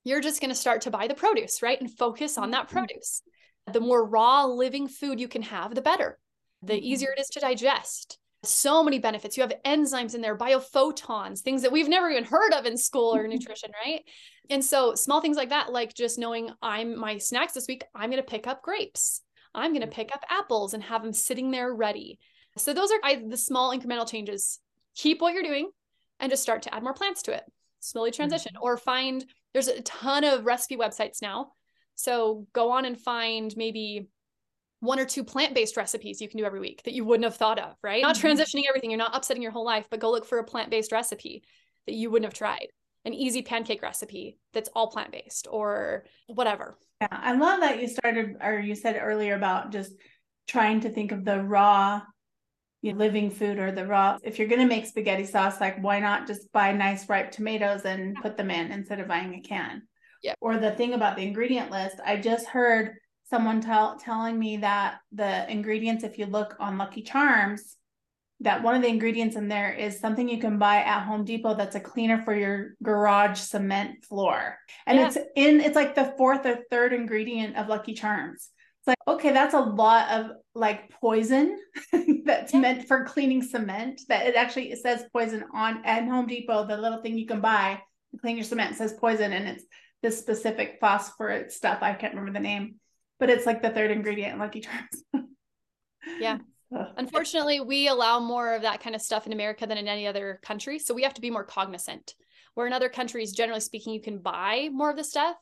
you're 0.03 0.19
just 0.19 0.41
going 0.41 0.51
to 0.51 0.55
start 0.55 0.81
to 0.81 0.91
buy 0.91 1.07
the 1.07 1.15
produce, 1.15 1.61
right? 1.61 1.79
And 1.79 1.89
focus 1.89 2.37
on 2.37 2.51
that 2.51 2.67
mm-hmm. 2.67 2.79
produce. 2.79 3.21
The 3.71 3.79
more 3.79 4.05
raw 4.05 4.43
living 4.43 4.89
food 4.89 5.21
you 5.21 5.29
can 5.29 5.43
have, 5.43 5.73
the 5.73 5.81
better. 5.81 6.19
The 6.63 6.73
mm-hmm. 6.73 6.83
easier 6.83 7.13
it 7.15 7.21
is 7.21 7.29
to 7.29 7.39
digest 7.39 8.19
so 8.47 8.83
many 8.83 8.99
benefits. 8.99 9.37
You 9.37 9.43
have 9.43 9.53
enzymes 9.65 10.15
in 10.15 10.21
there, 10.21 10.37
biophotons, 10.37 11.39
things 11.39 11.61
that 11.61 11.71
we've 11.71 11.89
never 11.89 12.09
even 12.09 12.23
heard 12.23 12.53
of 12.53 12.65
in 12.65 12.77
school 12.77 13.15
or 13.15 13.27
nutrition, 13.27 13.71
right? 13.85 14.03
And 14.49 14.63
so 14.63 14.95
small 14.95 15.21
things 15.21 15.37
like 15.37 15.49
that, 15.49 15.71
like 15.71 15.93
just 15.93 16.17
knowing 16.17 16.49
I'm 16.61 16.97
my 16.97 17.17
snacks 17.17 17.53
this 17.53 17.67
week, 17.67 17.83
I'm 17.93 18.09
going 18.09 18.21
to 18.21 18.27
pick 18.27 18.47
up 18.47 18.61
grapes. 18.61 19.21
I'm 19.53 19.71
going 19.71 19.81
to 19.81 19.87
pick 19.87 20.13
up 20.13 20.23
apples 20.29 20.73
and 20.73 20.83
have 20.83 21.03
them 21.03 21.13
sitting 21.13 21.51
there 21.51 21.73
ready. 21.73 22.19
So 22.57 22.73
those 22.73 22.91
are 22.91 22.99
I, 23.03 23.23
the 23.27 23.37
small 23.37 23.77
incremental 23.77 24.09
changes. 24.09 24.59
Keep 24.95 25.21
what 25.21 25.33
you're 25.33 25.43
doing 25.43 25.69
and 26.19 26.31
just 26.31 26.43
start 26.43 26.63
to 26.63 26.73
add 26.73 26.83
more 26.83 26.93
plants 26.93 27.21
to 27.23 27.33
it. 27.33 27.43
Slowly 27.79 28.11
transition 28.11 28.53
mm-hmm. 28.55 28.63
or 28.63 28.77
find 28.77 29.23
there's 29.53 29.67
a 29.67 29.81
ton 29.81 30.23
of 30.23 30.45
recipe 30.45 30.77
websites 30.77 31.21
now. 31.21 31.51
So 31.95 32.47
go 32.53 32.71
on 32.71 32.85
and 32.85 32.99
find 32.99 33.53
maybe 33.57 34.07
one 34.79 34.99
or 34.99 35.05
two 35.05 35.23
plant-based 35.23 35.75
recipes 35.75 36.21
you 36.21 36.29
can 36.29 36.37
do 36.37 36.45
every 36.45 36.59
week 36.59 36.83
that 36.83 36.93
you 36.93 37.03
wouldn't 37.03 37.25
have 37.25 37.35
thought 37.35 37.59
of, 37.59 37.75
right? 37.83 38.01
Not 38.01 38.15
mm-hmm. 38.15 38.27
transitioning 38.27 38.63
everything, 38.69 38.91
you're 38.91 38.97
not 38.97 39.15
upsetting 39.15 39.41
your 39.41 39.51
whole 39.51 39.65
life, 39.65 39.87
but 39.89 39.99
go 39.99 40.11
look 40.11 40.25
for 40.25 40.37
a 40.37 40.43
plant-based 40.43 40.91
recipe 40.91 41.43
that 41.87 41.95
you 41.95 42.11
wouldn't 42.11 42.31
have 42.31 42.37
tried. 42.37 42.67
An 43.05 43.13
easy 43.13 43.41
pancake 43.41 43.81
recipe 43.81 44.37
that's 44.53 44.69
all 44.75 44.87
plant-based 44.87 45.47
or 45.49 46.05
whatever. 46.27 46.77
Yeah, 47.01 47.07
I 47.11 47.33
love 47.33 47.61
that 47.61 47.81
you 47.81 47.87
started 47.87 48.35
or 48.41 48.59
you 48.59 48.75
said 48.75 48.99
earlier 49.01 49.35
about 49.35 49.71
just 49.71 49.93
trying 50.47 50.81
to 50.81 50.89
think 50.89 51.11
of 51.11 51.23
the 51.23 51.41
raw 51.41 52.01
you 52.81 52.93
know, 52.93 52.99
living 52.99 53.29
food 53.31 53.57
or 53.59 53.71
the 53.71 53.85
raw 53.85 54.17
if 54.23 54.37
you're 54.37 54.47
going 54.47 54.61
to 54.61 54.67
make 54.67 54.85
spaghetti 54.85 55.25
sauce 55.25 55.59
like 55.59 55.81
why 55.81 55.99
not 55.99 56.27
just 56.27 56.51
buy 56.51 56.71
nice 56.71 57.09
ripe 57.09 57.31
tomatoes 57.31 57.85
and 57.85 58.15
put 58.21 58.37
them 58.37 58.51
in 58.51 58.71
instead 58.71 58.99
of 58.99 59.07
buying 59.07 59.33
a 59.33 59.41
can 59.41 59.81
yeah 60.21 60.33
or 60.41 60.57
the 60.57 60.71
thing 60.71 60.93
about 60.93 61.15
the 61.15 61.23
ingredient 61.23 61.71
list 61.71 61.97
i 62.05 62.15
just 62.15 62.45
heard 62.45 62.93
someone 63.29 63.61
tell, 63.61 63.97
telling 63.97 64.37
me 64.37 64.57
that 64.57 64.99
the 65.11 65.49
ingredients, 65.51 66.03
if 66.03 66.17
you 66.17 66.25
look 66.25 66.55
on 66.59 66.77
Lucky 66.77 67.01
Charms, 67.01 67.75
that 68.39 68.61
one 68.61 68.75
of 68.75 68.81
the 68.81 68.87
ingredients 68.87 69.35
in 69.35 69.47
there 69.47 69.73
is 69.73 69.99
something 69.99 70.29
you 70.29 70.39
can 70.39 70.59
buy 70.59 70.77
at 70.77 71.05
Home 71.05 71.25
Depot 71.25 71.55
that's 71.55 71.75
a 71.75 71.79
cleaner 71.79 72.21
for 72.23 72.35
your 72.35 72.75
garage 72.83 73.39
cement 73.39 74.05
floor. 74.05 74.57
And 74.85 74.99
yeah. 74.99 75.07
it's 75.07 75.17
in 75.35 75.59
it's 75.59 75.75
like 75.75 75.95
the 75.95 76.13
fourth 76.17 76.45
or 76.45 76.59
third 76.69 76.93
ingredient 76.93 77.57
of 77.57 77.67
Lucky 77.67 77.93
Charms. 77.93 78.49
It's 78.79 78.87
like, 78.87 78.97
okay, 79.07 79.31
that's 79.31 79.55
a 79.55 79.59
lot 79.59 80.11
of 80.11 80.31
like 80.53 80.91
poison 80.91 81.59
that's 82.25 82.53
yeah. 82.53 82.59
meant 82.59 82.87
for 82.87 83.05
cleaning 83.05 83.41
cement. 83.41 84.01
That 84.07 84.27
it 84.27 84.35
actually 84.35 84.71
it 84.71 84.79
says 84.79 85.03
poison 85.11 85.43
on 85.53 85.83
at 85.83 86.07
Home 86.07 86.27
Depot, 86.27 86.67
the 86.67 86.77
little 86.77 87.01
thing 87.01 87.17
you 87.17 87.25
can 87.25 87.41
buy 87.41 87.81
to 88.11 88.19
clean 88.19 88.37
your 88.37 88.45
cement 88.45 88.75
says 88.75 88.93
poison 88.93 89.33
and 89.33 89.47
it's 89.47 89.63
this 90.03 90.19
specific 90.19 90.77
phosphorus 90.79 91.55
stuff. 91.55 91.79
I 91.81 91.93
can't 91.93 92.13
remember 92.13 92.37
the 92.37 92.43
name 92.43 92.75
but 93.19 93.29
it's 93.29 93.45
like 93.45 93.61
the 93.61 93.69
third 93.69 93.91
ingredient 93.91 94.33
in 94.33 94.39
Lucky 94.39 94.61
Charms. 94.61 95.03
yeah. 96.19 96.37
Unfortunately, 96.97 97.59
we 97.61 97.87
allow 97.87 98.19
more 98.19 98.53
of 98.53 98.63
that 98.63 98.81
kind 98.81 98.95
of 98.95 99.01
stuff 99.01 99.25
in 99.25 99.33
America 99.33 99.65
than 99.65 99.77
in 99.77 99.87
any 99.87 100.05
other 100.05 100.39
country. 100.43 100.79
So 100.79 100.93
we 100.93 101.03
have 101.03 101.13
to 101.13 101.21
be 101.21 101.31
more 101.31 101.45
cognizant. 101.45 102.13
Where 102.55 102.67
in 102.67 102.73
other 102.73 102.89
countries, 102.89 103.31
generally 103.31 103.61
speaking, 103.61 103.93
you 103.93 104.01
can 104.01 104.17
buy 104.17 104.69
more 104.71 104.89
of 104.89 104.97
the 104.97 105.03
stuff 105.03 105.37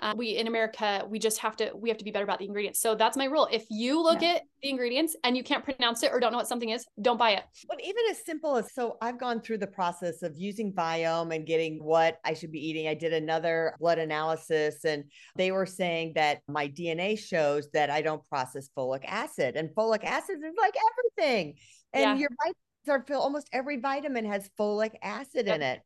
uh, 0.00 0.14
we 0.16 0.36
in 0.36 0.46
America, 0.46 1.06
we 1.08 1.18
just 1.18 1.38
have 1.38 1.56
to 1.56 1.70
we 1.74 1.88
have 1.88 1.96
to 1.98 2.04
be 2.04 2.10
better 2.10 2.24
about 2.24 2.38
the 2.38 2.44
ingredients. 2.44 2.80
So 2.80 2.94
that's 2.94 3.16
my 3.16 3.24
rule. 3.24 3.48
If 3.50 3.64
you 3.70 4.02
look 4.02 4.20
yeah. 4.20 4.34
at 4.34 4.42
the 4.62 4.68
ingredients 4.68 5.16
and 5.24 5.36
you 5.36 5.42
can't 5.42 5.64
pronounce 5.64 6.02
it 6.02 6.12
or 6.12 6.20
don't 6.20 6.32
know 6.32 6.38
what 6.38 6.48
something 6.48 6.68
is, 6.68 6.84
don't 7.00 7.18
buy 7.18 7.30
it. 7.30 7.44
But 7.66 7.80
even 7.82 8.02
as 8.10 8.24
simple 8.24 8.56
as 8.56 8.74
so, 8.74 8.98
I've 9.00 9.18
gone 9.18 9.40
through 9.40 9.58
the 9.58 9.66
process 9.66 10.22
of 10.22 10.36
using 10.36 10.72
Viome 10.72 11.34
and 11.34 11.46
getting 11.46 11.82
what 11.82 12.18
I 12.24 12.34
should 12.34 12.52
be 12.52 12.66
eating. 12.66 12.88
I 12.88 12.94
did 12.94 13.14
another 13.14 13.74
blood 13.80 13.98
analysis, 13.98 14.84
and 14.84 15.04
they 15.34 15.50
were 15.50 15.66
saying 15.66 16.12
that 16.16 16.40
my 16.46 16.68
DNA 16.68 17.18
shows 17.18 17.68
that 17.72 17.88
I 17.88 18.02
don't 18.02 18.26
process 18.28 18.68
folic 18.76 19.04
acid, 19.06 19.56
and 19.56 19.70
folic 19.70 20.04
acid 20.04 20.38
is 20.44 20.54
like 20.58 20.74
everything. 21.16 21.54
And 21.94 22.02
yeah. 22.02 22.16
your 22.16 22.30
vitamins 22.42 22.56
are 22.88 23.06
filled, 23.06 23.22
almost 23.22 23.48
every 23.50 23.78
vitamin 23.78 24.26
has 24.26 24.50
folic 24.58 24.92
acid 25.02 25.46
yep. 25.46 25.56
in 25.56 25.62
it. 25.62 25.80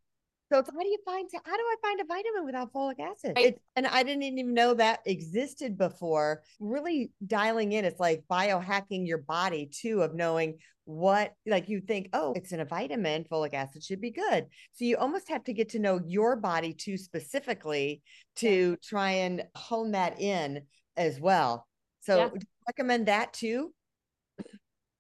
So 0.51 0.59
it's 0.59 0.71
how 0.71 0.81
do 0.81 0.89
you 0.89 0.99
find 1.05 1.29
how 1.33 1.57
do 1.57 1.63
I 1.63 1.75
find 1.81 2.01
a 2.01 2.05
vitamin 2.05 2.45
without 2.45 2.73
folic 2.73 2.99
acid? 2.99 3.35
Right. 3.37 3.57
and 3.77 3.87
I 3.87 4.03
didn't 4.03 4.25
even 4.25 4.53
know 4.53 4.75
that 4.75 5.01
existed 5.07 5.79
before. 5.79 6.43
Really 6.59 7.13
dialing 7.25 7.73
in, 7.73 7.85
it's 7.85 8.01
like 8.01 8.25
biohacking 8.29 9.07
your 9.07 9.19
body 9.19 9.71
too, 9.73 10.03
of 10.03 10.15
knowing 10.15 10.59
what 10.87 11.35
like 11.47 11.69
you 11.69 11.81
think, 11.81 12.09
oh, 12.13 12.33
it's 12.35 12.51
in 12.51 12.59
a 12.59 12.65
vitamin, 12.65 13.25
folic 13.31 13.55
acid 13.55 13.85
should 13.85 14.01
be 14.01 14.11
good. 14.11 14.47
So 14.73 14.85
you 14.85 14.97
almost 14.97 15.29
have 15.29 15.45
to 15.45 15.53
get 15.53 15.69
to 15.71 15.79
know 15.79 16.01
your 16.05 16.35
body 16.35 16.73
too 16.73 16.97
specifically 16.97 18.03
to 18.37 18.77
try 18.83 19.11
and 19.13 19.45
hone 19.55 19.93
that 19.93 20.21
in 20.21 20.63
as 20.97 21.21
well. 21.21 21.69
So 22.01 22.17
yeah. 22.19 22.41
recommend 22.67 23.07
that 23.07 23.33
too? 23.33 23.73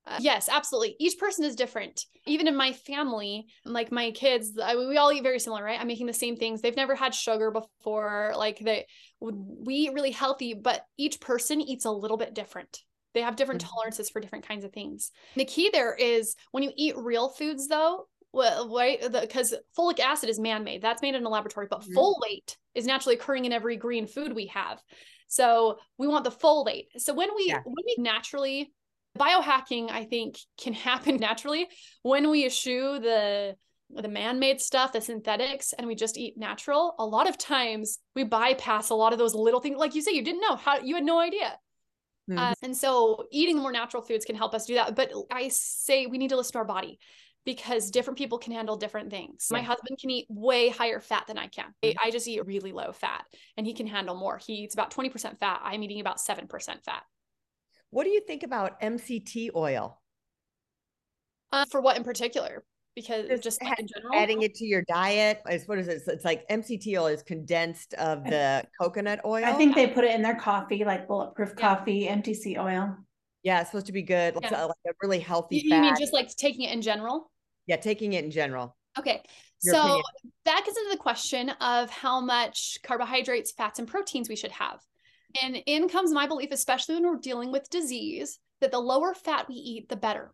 Uh, 0.06 0.18
yes, 0.20 0.48
absolutely. 0.50 0.96
Each 0.98 1.18
person 1.18 1.44
is 1.44 1.54
different. 1.54 2.04
Even 2.26 2.48
in 2.48 2.56
my 2.56 2.72
family, 2.72 3.46
like 3.64 3.92
my 3.92 4.10
kids, 4.12 4.58
I, 4.62 4.74
we 4.76 4.96
all 4.96 5.12
eat 5.12 5.22
very 5.22 5.38
similar, 5.38 5.62
right? 5.62 5.78
I'm 5.78 5.86
making 5.86 6.06
the 6.06 6.12
same 6.12 6.36
things. 6.36 6.60
They've 6.60 6.74
never 6.76 6.94
had 6.94 7.14
sugar 7.14 7.50
before. 7.50 8.32
Like 8.36 8.58
they, 8.58 8.86
we 9.20 9.74
eat 9.74 9.92
really 9.92 10.10
healthy, 10.10 10.54
but 10.54 10.82
each 10.96 11.20
person 11.20 11.60
eats 11.60 11.84
a 11.84 11.90
little 11.90 12.16
bit 12.16 12.34
different. 12.34 12.80
They 13.12 13.22
have 13.22 13.36
different 13.36 13.62
mm-hmm. 13.62 13.74
tolerances 13.74 14.08
for 14.10 14.20
different 14.20 14.46
kinds 14.46 14.64
of 14.64 14.72
things. 14.72 15.10
The 15.36 15.44
key 15.44 15.70
there 15.72 15.94
is 15.94 16.34
when 16.52 16.62
you 16.62 16.72
eat 16.76 16.96
real 16.96 17.28
foods, 17.28 17.68
though, 17.68 18.06
well, 18.32 18.74
right? 18.74 19.00
Because 19.12 19.54
folic 19.76 20.00
acid 20.00 20.28
is 20.28 20.38
man 20.38 20.64
made, 20.64 20.80
that's 20.82 21.02
made 21.02 21.14
in 21.14 21.24
a 21.24 21.28
laboratory, 21.28 21.66
but 21.68 21.82
mm-hmm. 21.82 21.98
folate 21.98 22.56
is 22.74 22.86
naturally 22.86 23.16
occurring 23.16 23.44
in 23.44 23.52
every 23.52 23.76
green 23.76 24.06
food 24.06 24.32
we 24.32 24.46
have. 24.46 24.80
So 25.26 25.78
we 25.98 26.08
want 26.08 26.24
the 26.24 26.30
folate. 26.30 26.86
So 26.98 27.14
when 27.14 27.28
we 27.36 27.46
yeah. 27.48 27.60
when 27.64 27.84
we 27.86 27.96
naturally 27.98 28.72
biohacking 29.18 29.90
i 29.90 30.04
think 30.04 30.38
can 30.60 30.72
happen 30.72 31.16
naturally 31.20 31.68
when 32.02 32.30
we 32.30 32.46
eschew 32.46 32.98
the 33.00 33.54
the 33.92 34.08
man-made 34.08 34.60
stuff, 34.60 34.92
the 34.92 35.00
synthetics, 35.00 35.72
and 35.72 35.86
we 35.86 35.94
just 35.94 36.16
eat 36.16 36.38
natural, 36.38 36.94
a 36.98 37.04
lot 37.04 37.28
of 37.28 37.36
times 37.36 37.98
we 38.14 38.24
bypass 38.24 38.90
a 38.90 38.94
lot 38.94 39.12
of 39.12 39.18
those 39.18 39.34
little 39.34 39.60
things. 39.60 39.76
Like 39.78 39.94
you 39.94 40.02
say, 40.02 40.12
you 40.12 40.22
didn't 40.22 40.40
know 40.40 40.56
how 40.56 40.78
you 40.78 40.94
had 40.94 41.04
no 41.04 41.18
idea. 41.18 41.58
Mm-hmm. 42.30 42.38
Uh, 42.38 42.54
and 42.62 42.76
so 42.76 43.24
eating 43.32 43.58
more 43.58 43.72
natural 43.72 44.02
foods 44.02 44.24
can 44.24 44.36
help 44.36 44.54
us 44.54 44.66
do 44.66 44.74
that. 44.74 44.94
But 44.94 45.12
I 45.30 45.48
say 45.48 46.06
we 46.06 46.18
need 46.18 46.28
to 46.28 46.36
listen 46.36 46.52
to 46.52 46.58
our 46.58 46.64
body 46.64 46.98
because 47.44 47.90
different 47.90 48.18
people 48.18 48.38
can 48.38 48.52
handle 48.52 48.76
different 48.76 49.10
things. 49.10 49.48
Yeah. 49.50 49.58
My 49.58 49.62
husband 49.62 49.98
can 49.98 50.10
eat 50.10 50.26
way 50.28 50.68
higher 50.68 51.00
fat 51.00 51.26
than 51.26 51.38
I 51.38 51.48
can. 51.48 51.72
Mm-hmm. 51.82 51.98
I 52.04 52.10
just 52.10 52.28
eat 52.28 52.44
really 52.46 52.72
low 52.72 52.92
fat 52.92 53.24
and 53.56 53.66
he 53.66 53.74
can 53.74 53.86
handle 53.86 54.14
more. 54.14 54.38
He 54.38 54.54
eats 54.54 54.74
about 54.74 54.92
20% 54.92 55.38
fat. 55.38 55.60
I'm 55.64 55.82
eating 55.82 56.00
about 56.00 56.18
7% 56.18 56.48
fat. 56.84 57.02
What 57.90 58.04
do 58.04 58.10
you 58.10 58.20
think 58.20 58.42
about 58.42 58.80
MCT 58.80 59.50
oil? 59.54 60.00
Uh, 61.52 61.64
for 61.70 61.80
what 61.80 61.96
in 61.96 62.04
particular? 62.04 62.64
Because 62.94 63.28
just, 63.28 63.42
just 63.42 63.62
like 63.62 63.78
in 63.78 63.86
general, 63.86 64.14
adding 64.14 64.42
it 64.42 64.54
to 64.56 64.64
your 64.64 64.82
diet 64.82 65.40
is 65.50 65.66
what 65.66 65.78
is 65.78 65.88
it? 65.88 66.02
It's 66.06 66.24
like 66.24 66.46
MCT 66.48 66.98
oil 66.98 67.06
is 67.06 67.22
condensed 67.22 67.94
of 67.94 68.24
the 68.24 68.64
coconut 68.80 69.20
oil. 69.24 69.44
I 69.44 69.52
think 69.52 69.74
they 69.74 69.86
put 69.86 70.04
it 70.04 70.14
in 70.14 70.22
their 70.22 70.34
coffee, 70.34 70.84
like 70.84 71.06
bulletproof 71.06 71.54
yeah. 71.56 71.76
coffee, 71.76 72.06
MCT 72.06 72.58
oil. 72.58 72.96
Yeah, 73.42 73.60
it's 73.60 73.70
supposed 73.70 73.86
to 73.86 73.92
be 73.92 74.02
good. 74.02 74.36
Yeah. 74.42 74.64
Like 74.64 74.76
a 74.86 74.90
really 75.02 75.20
healthy. 75.20 75.58
You, 75.58 75.74
you 75.76 75.80
mean 75.80 75.94
just 75.98 76.12
like 76.12 76.34
taking 76.36 76.62
it 76.62 76.72
in 76.72 76.82
general? 76.82 77.30
Yeah, 77.66 77.76
taking 77.76 78.12
it 78.12 78.24
in 78.24 78.30
general. 78.30 78.76
Okay. 78.98 79.22
Your 79.62 79.74
so 79.74 79.80
opinion. 79.80 80.02
that 80.46 80.62
gets 80.64 80.76
into 80.76 80.90
the 80.90 80.98
question 80.98 81.50
of 81.60 81.90
how 81.90 82.20
much 82.20 82.78
carbohydrates, 82.82 83.52
fats, 83.52 83.78
and 83.78 83.86
proteins 83.86 84.28
we 84.28 84.36
should 84.36 84.52
have. 84.52 84.80
And 85.42 85.56
in 85.66 85.88
comes 85.88 86.12
my 86.12 86.26
belief, 86.26 86.50
especially 86.52 86.96
when 86.96 87.04
we're 87.04 87.16
dealing 87.16 87.52
with 87.52 87.70
disease, 87.70 88.38
that 88.60 88.70
the 88.70 88.78
lower 88.78 89.14
fat 89.14 89.48
we 89.48 89.54
eat, 89.54 89.88
the 89.88 89.96
better. 89.96 90.32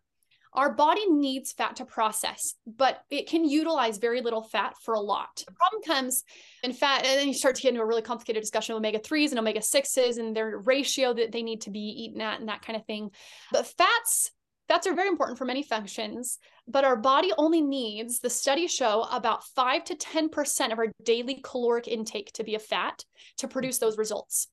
Our 0.53 0.73
body 0.73 1.07
needs 1.07 1.51
fat 1.51 1.75
to 1.75 1.85
process, 1.85 2.55
but 2.65 3.03
it 3.11 3.29
can 3.29 3.45
utilize 3.45 3.99
very 3.99 4.21
little 4.21 4.41
fat 4.41 4.75
for 4.81 4.95
a 4.95 4.99
lot. 4.99 5.43
The 5.45 5.53
problem 5.53 5.83
comes 5.83 6.23
in 6.63 6.73
fat, 6.73 7.05
and 7.05 7.19
then 7.19 7.27
you 7.27 7.33
start 7.33 7.55
to 7.55 7.61
get 7.61 7.69
into 7.69 7.81
a 7.81 7.85
really 7.85 8.01
complicated 8.01 8.41
discussion 8.41 8.73
of 8.73 8.77
omega 8.77 8.97
3s 8.97 9.29
and 9.29 9.39
omega 9.39 9.59
6s 9.59 10.17
and 10.17 10.35
their 10.35 10.57
ratio 10.57 11.13
that 11.13 11.31
they 11.31 11.43
need 11.43 11.61
to 11.61 11.69
be 11.69 11.79
eaten 11.79 12.21
at 12.21 12.39
and 12.39 12.49
that 12.49 12.63
kind 12.63 12.75
of 12.75 12.85
thing. 12.85 13.11
But 13.51 13.67
fats, 13.67 14.31
fats 14.67 14.87
are 14.87 14.95
very 14.95 15.09
important 15.09 15.37
for 15.37 15.45
many 15.45 15.61
functions, 15.61 16.39
but 16.67 16.85
our 16.85 16.95
body 16.95 17.31
only 17.37 17.61
needs, 17.61 18.19
the 18.19 18.29
studies 18.29 18.73
show, 18.73 19.05
about 19.11 19.43
5 19.55 19.83
to 19.85 19.95
10% 19.95 20.71
of 20.71 20.79
our 20.79 20.87
daily 21.03 21.39
caloric 21.43 21.87
intake 21.87 22.31
to 22.33 22.43
be 22.43 22.55
a 22.55 22.59
fat 22.59 23.03
to 23.37 23.47
produce 23.47 23.77
those 23.77 23.97
results. 23.97 24.47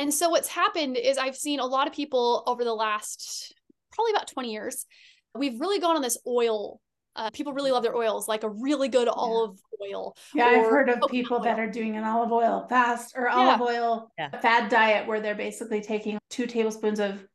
And 0.00 0.12
so 0.12 0.30
what's 0.30 0.48
happened 0.48 0.96
is 0.96 1.18
I've 1.18 1.36
seen 1.36 1.60
a 1.60 1.66
lot 1.66 1.86
of 1.86 1.92
people 1.92 2.42
over 2.46 2.64
the 2.64 2.74
last 2.74 3.54
probably 3.92 4.12
about 4.12 4.28
20 4.28 4.52
years 4.52 4.86
we've 5.34 5.60
really 5.60 5.78
gone 5.78 5.96
on 5.96 6.02
this 6.02 6.18
oil 6.26 6.80
uh, 7.16 7.28
people 7.30 7.52
really 7.52 7.72
love 7.72 7.82
their 7.82 7.96
oils, 7.96 8.28
like 8.28 8.44
a 8.44 8.48
really 8.48 8.88
good 8.88 9.06
yeah. 9.06 9.12
olive 9.14 9.58
oil. 9.82 10.16
Yeah, 10.32 10.46
I've 10.46 10.66
heard 10.66 10.88
of 10.88 11.00
people 11.10 11.38
oil. 11.38 11.42
that 11.42 11.58
are 11.58 11.68
doing 11.68 11.96
an 11.96 12.04
olive 12.04 12.30
oil 12.30 12.66
fast 12.68 13.14
or 13.16 13.28
olive 13.28 13.58
yeah. 13.58 13.66
oil 13.66 14.12
yeah. 14.16 14.40
fad 14.40 14.70
diet 14.70 15.08
where 15.08 15.20
they're 15.20 15.34
basically 15.34 15.80
taking 15.80 16.18
two 16.30 16.46
tablespoons 16.46 17.00
of 17.00 17.26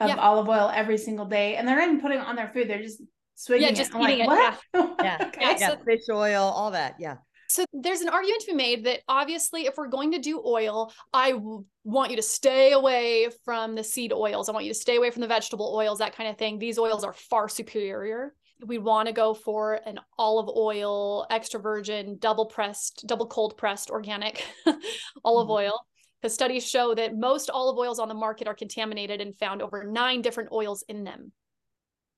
of 0.00 0.18
olive 0.18 0.48
oil 0.48 0.70
every 0.74 0.98
single 0.98 1.24
day, 1.24 1.56
and 1.56 1.66
they're 1.66 1.76
not 1.76 1.84
even 1.84 2.00
putting 2.02 2.18
it 2.18 2.26
on 2.26 2.36
their 2.36 2.48
food; 2.48 2.68
they're 2.68 2.82
just 2.82 3.00
swigging 3.34 3.68
yeah, 3.68 3.74
just 3.74 3.94
it. 3.94 4.02
eating 4.02 4.26
like, 4.26 4.54
it. 4.74 4.78
What? 4.78 4.94
Yeah, 5.02 5.30
yeah, 5.40 5.56
yeah. 5.58 5.74
fish 5.86 6.02
oil, 6.10 6.42
all 6.42 6.72
that. 6.72 6.96
Yeah. 6.98 7.16
So 7.48 7.64
there's 7.72 8.00
an 8.00 8.08
argument 8.08 8.42
to 8.42 8.46
be 8.48 8.56
made 8.56 8.84
that 8.84 9.00
obviously, 9.08 9.66
if 9.66 9.76
we're 9.76 9.88
going 9.88 10.12
to 10.12 10.18
do 10.18 10.42
oil, 10.44 10.92
I 11.12 11.32
w- 11.32 11.64
want 11.84 12.10
you 12.10 12.16
to 12.16 12.22
stay 12.22 12.72
away 12.72 13.28
from 13.44 13.74
the 13.74 13.84
seed 13.84 14.12
oils. 14.12 14.48
I 14.48 14.52
want 14.52 14.64
you 14.64 14.72
to 14.72 14.78
stay 14.78 14.96
away 14.96 15.10
from 15.10 15.22
the 15.22 15.28
vegetable 15.28 15.74
oils, 15.74 15.98
that 15.98 16.16
kind 16.16 16.28
of 16.28 16.38
thing. 16.38 16.58
These 16.58 16.78
oils 16.78 17.04
are 17.04 17.12
far 17.12 17.48
superior. 17.48 18.34
We 18.64 18.78
want 18.78 19.08
to 19.08 19.12
go 19.12 19.34
for 19.34 19.80
an 19.84 19.98
olive 20.18 20.48
oil, 20.56 21.26
extra 21.30 21.60
virgin, 21.60 22.16
double 22.18 22.46
pressed, 22.46 23.04
double 23.06 23.26
cold 23.26 23.56
pressed 23.56 23.90
organic 23.90 24.44
olive 25.24 25.46
mm-hmm. 25.46 25.52
oil. 25.52 25.86
Because 26.20 26.32
studies 26.32 26.66
show 26.66 26.94
that 26.94 27.14
most 27.14 27.50
olive 27.50 27.76
oils 27.76 27.98
on 27.98 28.08
the 28.08 28.14
market 28.14 28.48
are 28.48 28.54
contaminated 28.54 29.20
and 29.20 29.36
found 29.36 29.60
over 29.60 29.84
nine 29.84 30.22
different 30.22 30.52
oils 30.52 30.82
in 30.88 31.04
them 31.04 31.32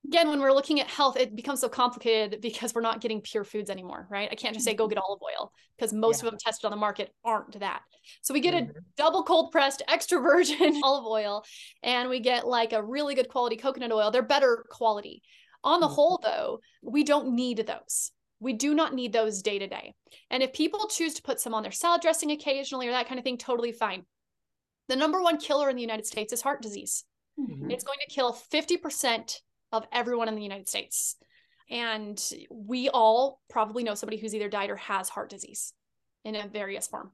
again, 0.07 0.29
when 0.29 0.41
we're 0.41 0.53
looking 0.53 0.81
at 0.81 0.87
health, 0.87 1.17
it 1.17 1.35
becomes 1.35 1.61
so 1.61 1.69
complicated 1.69 2.41
because 2.41 2.75
we're 2.75 2.81
not 2.81 3.01
getting 3.01 3.21
pure 3.21 3.45
foods 3.45 3.71
anymore, 3.71 4.07
right? 4.11 4.29
I 4.31 4.35
can't 4.35 4.55
just 4.55 4.65
say 4.65 4.75
go 4.75 4.89
get 4.89 4.99
olive 4.99 5.21
oil 5.23 5.53
because 5.77 5.93
most 5.93 6.23
yeah. 6.23 6.27
of 6.27 6.33
them 6.33 6.39
tested 6.39 6.65
on 6.65 6.71
the 6.71 6.77
market 6.77 7.13
aren't 7.25 7.59
that. 7.61 7.83
So 8.23 8.33
we 8.33 8.41
get 8.41 8.55
mm-hmm. 8.55 8.71
a 8.71 8.81
double 8.97 9.25
cold 9.25 9.53
pressed 9.53 9.83
extra 9.89 10.21
virgin 10.23 10.81
olive 10.83 11.07
oil 11.07 11.45
and 11.83 12.09
we 12.09 12.21
get 12.21 12.47
like 12.47 12.73
a 12.73 12.83
really 12.83 13.15
good 13.15 13.29
quality 13.29 13.57
coconut 13.57 13.93
oil. 13.93 14.11
They're 14.11 14.23
better 14.23 14.65
quality. 14.71 15.23
On 15.65 15.81
the 15.81 15.87
mm-hmm. 15.87 15.95
whole, 15.95 16.21
though, 16.23 16.61
we 16.83 17.03
don't 17.03 17.35
need 17.35 17.67
those. 17.67 18.13
We 18.39 18.53
do 18.53 18.75
not 18.75 18.95
need 18.95 19.13
those 19.13 19.43
day 19.43 19.59
to 19.59 19.67
day. 19.67 19.95
And 20.31 20.43
if 20.43 20.53
people 20.53 20.89
choose 20.89 21.15
to 21.15 21.23
put 21.23 21.41
some 21.41 21.55
on 21.55 21.63
their 21.63 21.73
salad 21.73 22.03
dressing 22.03 22.31
occasionally 22.31 22.87
or 22.87 22.93
that 22.93 23.09
kind 23.09 23.19
of 23.19 23.25
thing, 23.25 23.39
totally 23.39 23.73
fine. 23.73 24.05
The 24.89 24.97
number 24.97 25.23
one 25.23 25.39
killer 25.39 25.69
in 25.69 25.75
the 25.75 25.83
United 25.83 26.07
States 26.07 26.33
is 26.33 26.43
heart 26.43 26.63
disease. 26.63 27.05
Mm-hmm. 27.41 27.71
It's 27.71 27.83
going 27.83 27.99
to 28.07 28.15
kill 28.15 28.39
50% 28.53 29.41
of 29.73 29.87
everyone 29.93 30.29
in 30.29 30.35
the 30.35 30.43
United 30.43 30.69
States. 30.69 31.17
And 31.71 32.23
we 32.51 32.89
all 32.89 33.41
probably 33.51 33.83
know 33.83 33.95
somebody 33.95 34.19
who's 34.19 34.35
either 34.35 34.49
died 34.49 34.71
or 34.71 34.77
has 34.77 35.09
heart 35.09 35.31
disease 35.31 35.73
in 36.25 36.37
a 36.37 36.47
various 36.47 36.87
form. 36.87 37.11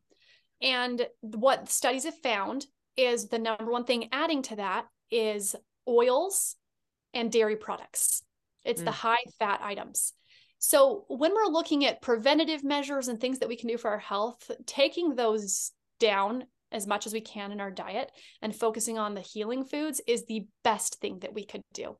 And 0.60 1.06
what 1.20 1.70
studies 1.70 2.04
have 2.04 2.18
found 2.22 2.66
is 2.96 3.28
the 3.28 3.38
number 3.38 3.70
one 3.70 3.84
thing 3.84 4.08
adding 4.12 4.42
to 4.42 4.56
that 4.56 4.86
is 5.10 5.56
oils 5.88 6.56
and 7.14 7.32
dairy 7.32 7.56
products. 7.56 8.22
It's 8.64 8.82
mm. 8.82 8.86
the 8.86 8.92
high 8.92 9.24
fat 9.38 9.60
items. 9.62 10.12
So 10.58 11.04
when 11.08 11.34
we're 11.34 11.46
looking 11.46 11.84
at 11.84 12.02
preventative 12.02 12.62
measures 12.62 13.08
and 13.08 13.20
things 13.20 13.40
that 13.40 13.48
we 13.48 13.56
can 13.56 13.68
do 13.68 13.76
for 13.76 13.90
our 13.90 13.98
health, 13.98 14.48
taking 14.64 15.16
those 15.16 15.72
down 15.98 16.44
as 16.70 16.86
much 16.86 17.06
as 17.06 17.12
we 17.12 17.20
can 17.20 17.52
in 17.52 17.60
our 17.60 17.70
diet 17.70 18.10
and 18.40 18.54
focusing 18.54 18.98
on 18.98 19.14
the 19.14 19.20
healing 19.20 19.64
foods 19.64 20.00
is 20.06 20.24
the 20.24 20.46
best 20.62 21.00
thing 21.00 21.18
that 21.20 21.34
we 21.34 21.44
could 21.44 21.62
do 21.74 21.96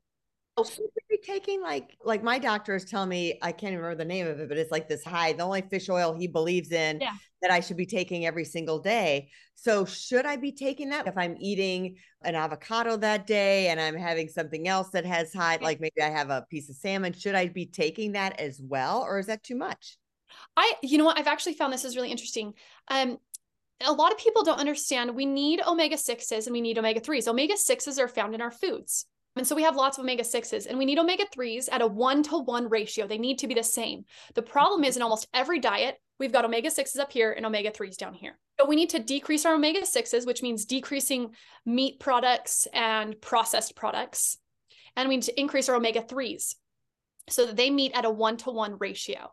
should 0.63 0.85
be 1.09 1.17
taking 1.23 1.61
like 1.61 1.97
like 2.03 2.23
my 2.23 2.37
doctor 2.37 2.75
is 2.75 2.85
telling 2.85 3.09
me 3.09 3.39
I 3.41 3.51
can't 3.51 3.75
remember 3.75 3.95
the 3.95 4.05
name 4.05 4.27
of 4.27 4.39
it, 4.39 4.47
but 4.47 4.57
it's 4.57 4.71
like 4.71 4.87
this 4.87 5.03
high, 5.03 5.33
the 5.33 5.43
only 5.43 5.61
fish 5.61 5.89
oil 5.89 6.13
he 6.13 6.27
believes 6.27 6.71
in 6.71 6.99
yeah. 7.01 7.13
that 7.41 7.51
I 7.51 7.59
should 7.59 7.77
be 7.77 7.85
taking 7.85 8.25
every 8.25 8.45
single 8.45 8.79
day. 8.79 9.29
So 9.55 9.85
should 9.85 10.25
I 10.25 10.35
be 10.35 10.51
taking 10.51 10.89
that 10.89 11.07
if 11.07 11.17
I'm 11.17 11.35
eating 11.39 11.95
an 12.21 12.35
avocado 12.35 12.97
that 12.97 13.25
day 13.25 13.69
and 13.69 13.79
I'm 13.79 13.95
having 13.95 14.27
something 14.27 14.67
else 14.67 14.89
that 14.91 15.05
has 15.05 15.33
high, 15.33 15.57
like 15.61 15.79
maybe 15.79 16.01
I 16.01 16.09
have 16.09 16.29
a 16.29 16.45
piece 16.49 16.69
of 16.69 16.75
salmon, 16.75 17.13
should 17.13 17.35
I 17.35 17.47
be 17.47 17.65
taking 17.65 18.11
that 18.11 18.39
as 18.39 18.61
well, 18.61 19.01
or 19.01 19.17
is 19.17 19.27
that 19.27 19.43
too 19.43 19.55
much? 19.55 19.97
I, 20.55 20.73
you 20.81 20.97
know 20.97 21.05
what, 21.05 21.17
I've 21.17 21.27
actually 21.27 21.53
found 21.53 21.73
this 21.73 21.85
is 21.85 21.95
really 21.95 22.11
interesting. 22.11 22.53
Um, 22.89 23.17
a 23.81 23.91
lot 23.91 24.11
of 24.11 24.17
people 24.17 24.43
don't 24.43 24.59
understand 24.59 25.15
we 25.15 25.25
need 25.25 25.61
omega 25.65 25.95
6s 25.95 26.45
and 26.45 26.53
we 26.53 26.61
need 26.61 26.77
omega 26.77 26.99
3s. 26.99 27.27
Omega 27.27 27.55
6s 27.55 27.99
are 27.99 28.07
found 28.07 28.35
in 28.35 28.41
our 28.41 28.51
foods. 28.51 29.05
And 29.35 29.47
so 29.47 29.55
we 29.55 29.63
have 29.63 29.75
lots 29.75 29.97
of 29.97 30.03
omega 30.03 30.23
6s 30.23 30.67
and 30.67 30.77
we 30.77 30.85
need 30.85 30.99
omega 30.99 31.25
3s 31.35 31.67
at 31.71 31.81
a 31.81 31.87
one 31.87 32.21
to 32.23 32.37
one 32.37 32.69
ratio. 32.69 33.07
They 33.07 33.17
need 33.17 33.39
to 33.39 33.47
be 33.47 33.55
the 33.55 33.63
same. 33.63 34.05
The 34.35 34.43
problem 34.43 34.83
is 34.83 34.95
in 34.95 35.01
almost 35.01 35.27
every 35.33 35.59
diet, 35.59 35.99
we've 36.19 36.31
got 36.31 36.45
omega 36.45 36.69
6s 36.69 36.99
up 36.99 37.11
here 37.11 37.31
and 37.31 37.45
omega 37.45 37.71
3s 37.71 37.97
down 37.97 38.13
here. 38.13 38.37
So 38.59 38.67
we 38.67 38.75
need 38.75 38.91
to 38.91 38.99
decrease 38.99 39.45
our 39.45 39.55
omega 39.55 39.81
6s, 39.81 40.27
which 40.27 40.43
means 40.43 40.65
decreasing 40.65 41.31
meat 41.65 41.99
products 41.99 42.67
and 42.73 43.19
processed 43.21 43.75
products. 43.75 44.37
And 44.95 45.09
we 45.09 45.17
need 45.17 45.23
to 45.23 45.39
increase 45.39 45.67
our 45.67 45.75
omega 45.75 46.01
3s 46.01 46.55
so 47.27 47.47
that 47.47 47.55
they 47.55 47.71
meet 47.71 47.93
at 47.95 48.05
a 48.05 48.11
one 48.11 48.37
to 48.37 48.51
one 48.51 48.77
ratio. 48.77 49.31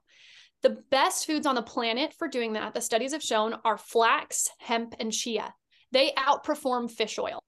The 0.62 0.82
best 0.90 1.26
foods 1.26 1.46
on 1.46 1.54
the 1.54 1.62
planet 1.62 2.14
for 2.14 2.28
doing 2.28 2.54
that, 2.54 2.72
the 2.72 2.80
studies 2.80 3.12
have 3.12 3.22
shown, 3.22 3.56
are 3.64 3.78
flax, 3.78 4.48
hemp, 4.58 4.94
and 4.98 5.12
chia. 5.12 5.54
They 5.92 6.12
outperform 6.12 6.90
fish 6.90 7.18
oil 7.18 7.42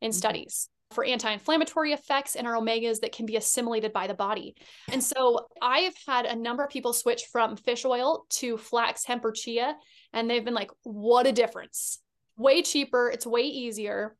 in 0.00 0.10
mm-hmm. 0.10 0.16
studies 0.16 0.68
for 0.90 1.04
anti-inflammatory 1.04 1.92
effects 1.92 2.36
and 2.36 2.46
our 2.46 2.54
omegas 2.54 3.00
that 3.00 3.12
can 3.12 3.26
be 3.26 3.36
assimilated 3.36 3.92
by 3.92 4.06
the 4.06 4.14
body. 4.14 4.54
And 4.90 5.02
so 5.02 5.46
I 5.60 5.80
have 5.80 5.94
had 6.06 6.26
a 6.26 6.36
number 6.36 6.62
of 6.62 6.70
people 6.70 6.92
switch 6.92 7.24
from 7.32 7.56
fish 7.56 7.84
oil 7.84 8.26
to 8.30 8.56
flax, 8.56 9.04
hemp, 9.04 9.24
or 9.24 9.32
chia, 9.32 9.76
and 10.12 10.30
they've 10.30 10.44
been 10.44 10.54
like, 10.54 10.70
what 10.82 11.26
a 11.26 11.32
difference. 11.32 12.00
Way 12.36 12.62
cheaper, 12.62 13.10
it's 13.10 13.26
way 13.26 13.42
easier 13.42 14.16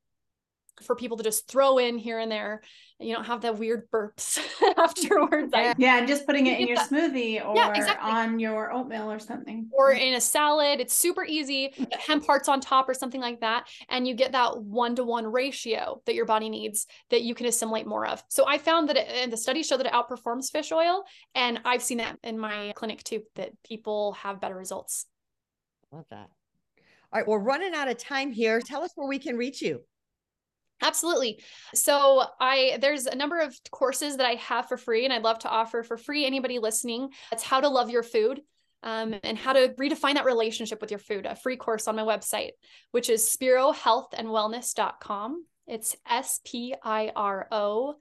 for 0.82 0.96
people 0.96 1.16
to 1.16 1.22
just 1.22 1.48
throw 1.48 1.78
in 1.78 1.98
here 1.98 2.18
and 2.18 2.30
there. 2.30 2.62
And 3.00 3.08
you 3.08 3.14
don't 3.14 3.24
have 3.24 3.42
that 3.42 3.58
weird 3.58 3.90
burps 3.90 4.38
afterwards. 4.78 5.52
Yeah, 5.52 5.74
yeah, 5.78 5.98
and 5.98 6.08
just 6.08 6.26
putting 6.26 6.46
it 6.46 6.60
in 6.60 6.68
your 6.68 6.76
that. 6.76 6.90
smoothie 6.90 7.44
or 7.44 7.56
yeah, 7.56 7.72
exactly. 7.74 8.10
on 8.10 8.38
your 8.38 8.72
oatmeal 8.72 9.10
or 9.10 9.18
something. 9.18 9.68
Or 9.72 9.92
mm. 9.92 10.00
in 10.00 10.14
a 10.14 10.20
salad. 10.20 10.80
It's 10.80 10.94
super 10.94 11.24
easy. 11.24 11.74
Mm. 11.76 11.92
Hemp 11.94 12.26
hearts 12.26 12.48
on 12.48 12.60
top 12.60 12.88
or 12.88 12.94
something 12.94 13.20
like 13.20 13.40
that. 13.40 13.66
And 13.88 14.06
you 14.06 14.14
get 14.14 14.32
that 14.32 14.60
one 14.62 14.94
to 14.96 15.04
one 15.04 15.26
ratio 15.26 16.00
that 16.06 16.14
your 16.14 16.26
body 16.26 16.48
needs 16.48 16.86
that 17.10 17.22
you 17.22 17.34
can 17.34 17.46
assimilate 17.46 17.86
more 17.86 18.06
of. 18.06 18.22
So 18.28 18.46
I 18.46 18.58
found 18.58 18.88
that 18.88 18.96
it, 18.96 19.08
and 19.08 19.32
the 19.32 19.36
studies 19.36 19.66
show 19.66 19.76
that 19.76 19.86
it 19.86 19.92
outperforms 19.92 20.50
fish 20.52 20.70
oil. 20.70 21.04
And 21.34 21.60
I've 21.64 21.82
seen 21.82 21.98
that 21.98 22.18
in 22.22 22.38
my 22.38 22.72
clinic 22.76 23.02
too, 23.02 23.22
that 23.34 23.50
people 23.64 24.12
have 24.12 24.40
better 24.40 24.56
results. 24.56 25.06
Love 25.90 26.06
that. 26.10 26.28
All 27.14 27.20
right, 27.20 27.28
we're 27.28 27.38
running 27.38 27.74
out 27.74 27.86
of 27.86 27.96
time 27.96 28.32
here. 28.32 28.60
Tell 28.60 28.82
us 28.82 28.90
where 28.96 29.06
we 29.06 29.20
can 29.20 29.36
reach 29.36 29.62
you. 29.62 29.82
Absolutely. 30.82 31.40
So 31.74 32.24
I 32.40 32.78
there's 32.80 33.06
a 33.06 33.14
number 33.14 33.38
of 33.40 33.56
courses 33.70 34.16
that 34.16 34.26
I 34.26 34.34
have 34.34 34.68
for 34.68 34.76
free 34.76 35.04
and 35.04 35.12
I'd 35.12 35.22
love 35.22 35.38
to 35.40 35.48
offer 35.48 35.82
for 35.82 35.96
free 35.96 36.24
anybody 36.26 36.58
listening. 36.58 37.10
It's 37.32 37.42
how 37.42 37.60
to 37.60 37.68
love 37.68 37.90
your 37.90 38.02
food. 38.02 38.40
Um, 38.82 39.14
and 39.22 39.38
how 39.38 39.54
to 39.54 39.72
redefine 39.80 40.14
that 40.14 40.26
relationship 40.26 40.82
with 40.82 40.90
your 40.90 40.98
food, 40.98 41.24
a 41.24 41.34
free 41.34 41.56
course 41.56 41.88
on 41.88 41.96
my 41.96 42.02
website, 42.02 42.50
which 42.90 43.08
is 43.08 43.26
spirohealthandwellness.com. 43.26 45.46
It's 45.66 45.96
S 46.06 46.40
P 46.44 46.74
I 46.84 47.10
R 47.16 47.48
O 47.50 47.94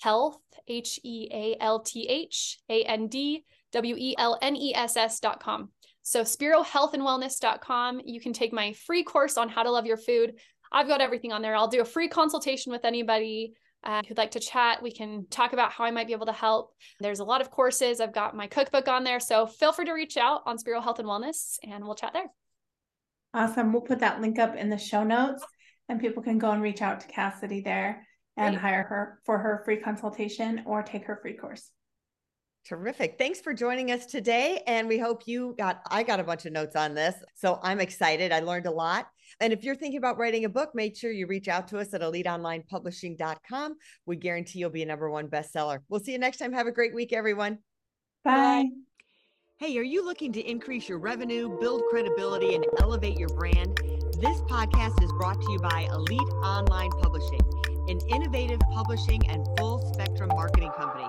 health, 0.00 0.38
H 0.68 1.00
E 1.02 1.28
A 1.32 1.56
L 1.60 1.80
T 1.80 2.06
H 2.08 2.60
A 2.68 2.84
N 2.84 3.08
D 3.08 3.44
W 3.72 3.96
E 3.98 4.14
L 4.16 4.38
N 4.40 4.56
E 4.56 4.74
S 4.74 4.96
S.com. 4.96 5.70
So, 6.02 6.22
spirohealthandwellness.com. 6.22 8.00
You 8.04 8.20
can 8.20 8.32
take 8.32 8.52
my 8.52 8.72
free 8.72 9.02
course 9.02 9.36
on 9.36 9.48
how 9.48 9.62
to 9.62 9.70
love 9.70 9.86
your 9.86 9.98
food. 9.98 10.34
I've 10.72 10.88
got 10.88 11.00
everything 11.00 11.32
on 11.32 11.42
there. 11.42 11.56
I'll 11.56 11.68
do 11.68 11.80
a 11.80 11.84
free 11.84 12.08
consultation 12.08 12.72
with 12.72 12.84
anybody 12.84 13.54
uh, 13.84 14.02
who'd 14.06 14.18
like 14.18 14.32
to 14.32 14.40
chat. 14.40 14.82
We 14.82 14.92
can 14.92 15.26
talk 15.30 15.52
about 15.52 15.72
how 15.72 15.84
I 15.84 15.90
might 15.90 16.06
be 16.06 16.12
able 16.12 16.26
to 16.26 16.32
help. 16.32 16.74
There's 17.00 17.20
a 17.20 17.24
lot 17.24 17.40
of 17.40 17.50
courses. 17.50 18.00
I've 18.00 18.12
got 18.12 18.36
my 18.36 18.46
cookbook 18.46 18.88
on 18.88 19.04
there. 19.04 19.20
So 19.20 19.46
feel 19.46 19.72
free 19.72 19.84
to 19.86 19.92
reach 19.92 20.16
out 20.16 20.42
on 20.46 20.58
Spiro 20.58 20.80
Health 20.80 20.98
and 20.98 21.08
Wellness 21.08 21.58
and 21.62 21.84
we'll 21.84 21.94
chat 21.94 22.12
there. 22.12 22.26
Awesome. 23.34 23.72
We'll 23.72 23.82
put 23.82 24.00
that 24.00 24.20
link 24.20 24.38
up 24.38 24.56
in 24.56 24.68
the 24.68 24.78
show 24.78 25.04
notes 25.04 25.44
and 25.88 26.00
people 26.00 26.22
can 26.22 26.38
go 26.38 26.50
and 26.50 26.62
reach 26.62 26.82
out 26.82 27.00
to 27.00 27.06
Cassidy 27.06 27.60
there 27.60 28.06
and 28.36 28.54
Great. 28.54 28.62
hire 28.62 28.82
her 28.82 29.18
for 29.24 29.38
her 29.38 29.62
free 29.64 29.78
consultation 29.78 30.62
or 30.66 30.82
take 30.82 31.04
her 31.04 31.18
free 31.22 31.36
course. 31.36 31.70
Terrific. 32.66 33.16
Thanks 33.18 33.40
for 33.40 33.54
joining 33.54 33.90
us 33.92 34.04
today. 34.06 34.62
And 34.66 34.88
we 34.88 34.98
hope 34.98 35.26
you 35.26 35.54
got, 35.56 35.80
I 35.90 36.02
got 36.02 36.20
a 36.20 36.24
bunch 36.24 36.44
of 36.44 36.52
notes 36.52 36.76
on 36.76 36.94
this. 36.94 37.14
So 37.34 37.58
I'm 37.62 37.80
excited. 37.80 38.30
I 38.30 38.40
learned 38.40 38.66
a 38.66 38.70
lot. 38.70 39.06
And 39.40 39.52
if 39.52 39.64
you're 39.64 39.74
thinking 39.74 39.98
about 39.98 40.18
writing 40.18 40.44
a 40.44 40.48
book, 40.48 40.74
make 40.74 40.96
sure 40.96 41.10
you 41.10 41.26
reach 41.26 41.48
out 41.48 41.68
to 41.68 41.78
us 41.78 41.94
at 41.94 42.02
eliteonlinepublishing.com. 42.02 43.76
We 44.04 44.16
guarantee 44.16 44.58
you'll 44.58 44.70
be 44.70 44.82
a 44.82 44.86
number 44.86 45.10
one 45.10 45.28
bestseller. 45.28 45.78
We'll 45.88 46.00
see 46.00 46.12
you 46.12 46.18
next 46.18 46.38
time. 46.38 46.52
Have 46.52 46.66
a 46.66 46.72
great 46.72 46.94
week, 46.94 47.12
everyone. 47.12 47.58
Bye. 48.24 48.64
Bye. 48.64 48.68
Hey, 49.60 49.76
are 49.76 49.82
you 49.82 50.04
looking 50.04 50.32
to 50.34 50.40
increase 50.40 50.88
your 50.88 50.98
revenue, 50.98 51.58
build 51.58 51.82
credibility, 51.90 52.54
and 52.54 52.64
elevate 52.80 53.18
your 53.18 53.28
brand? 53.30 53.76
This 54.20 54.40
podcast 54.42 55.02
is 55.02 55.10
brought 55.18 55.40
to 55.40 55.52
you 55.52 55.58
by 55.58 55.88
Elite 55.92 56.20
Online 56.44 56.90
Publishing, 57.02 57.40
an 57.88 57.98
innovative 58.08 58.60
publishing 58.72 59.28
and 59.28 59.44
full 59.58 59.92
spectrum 59.92 60.28
marketing 60.28 60.70
company. 60.76 61.08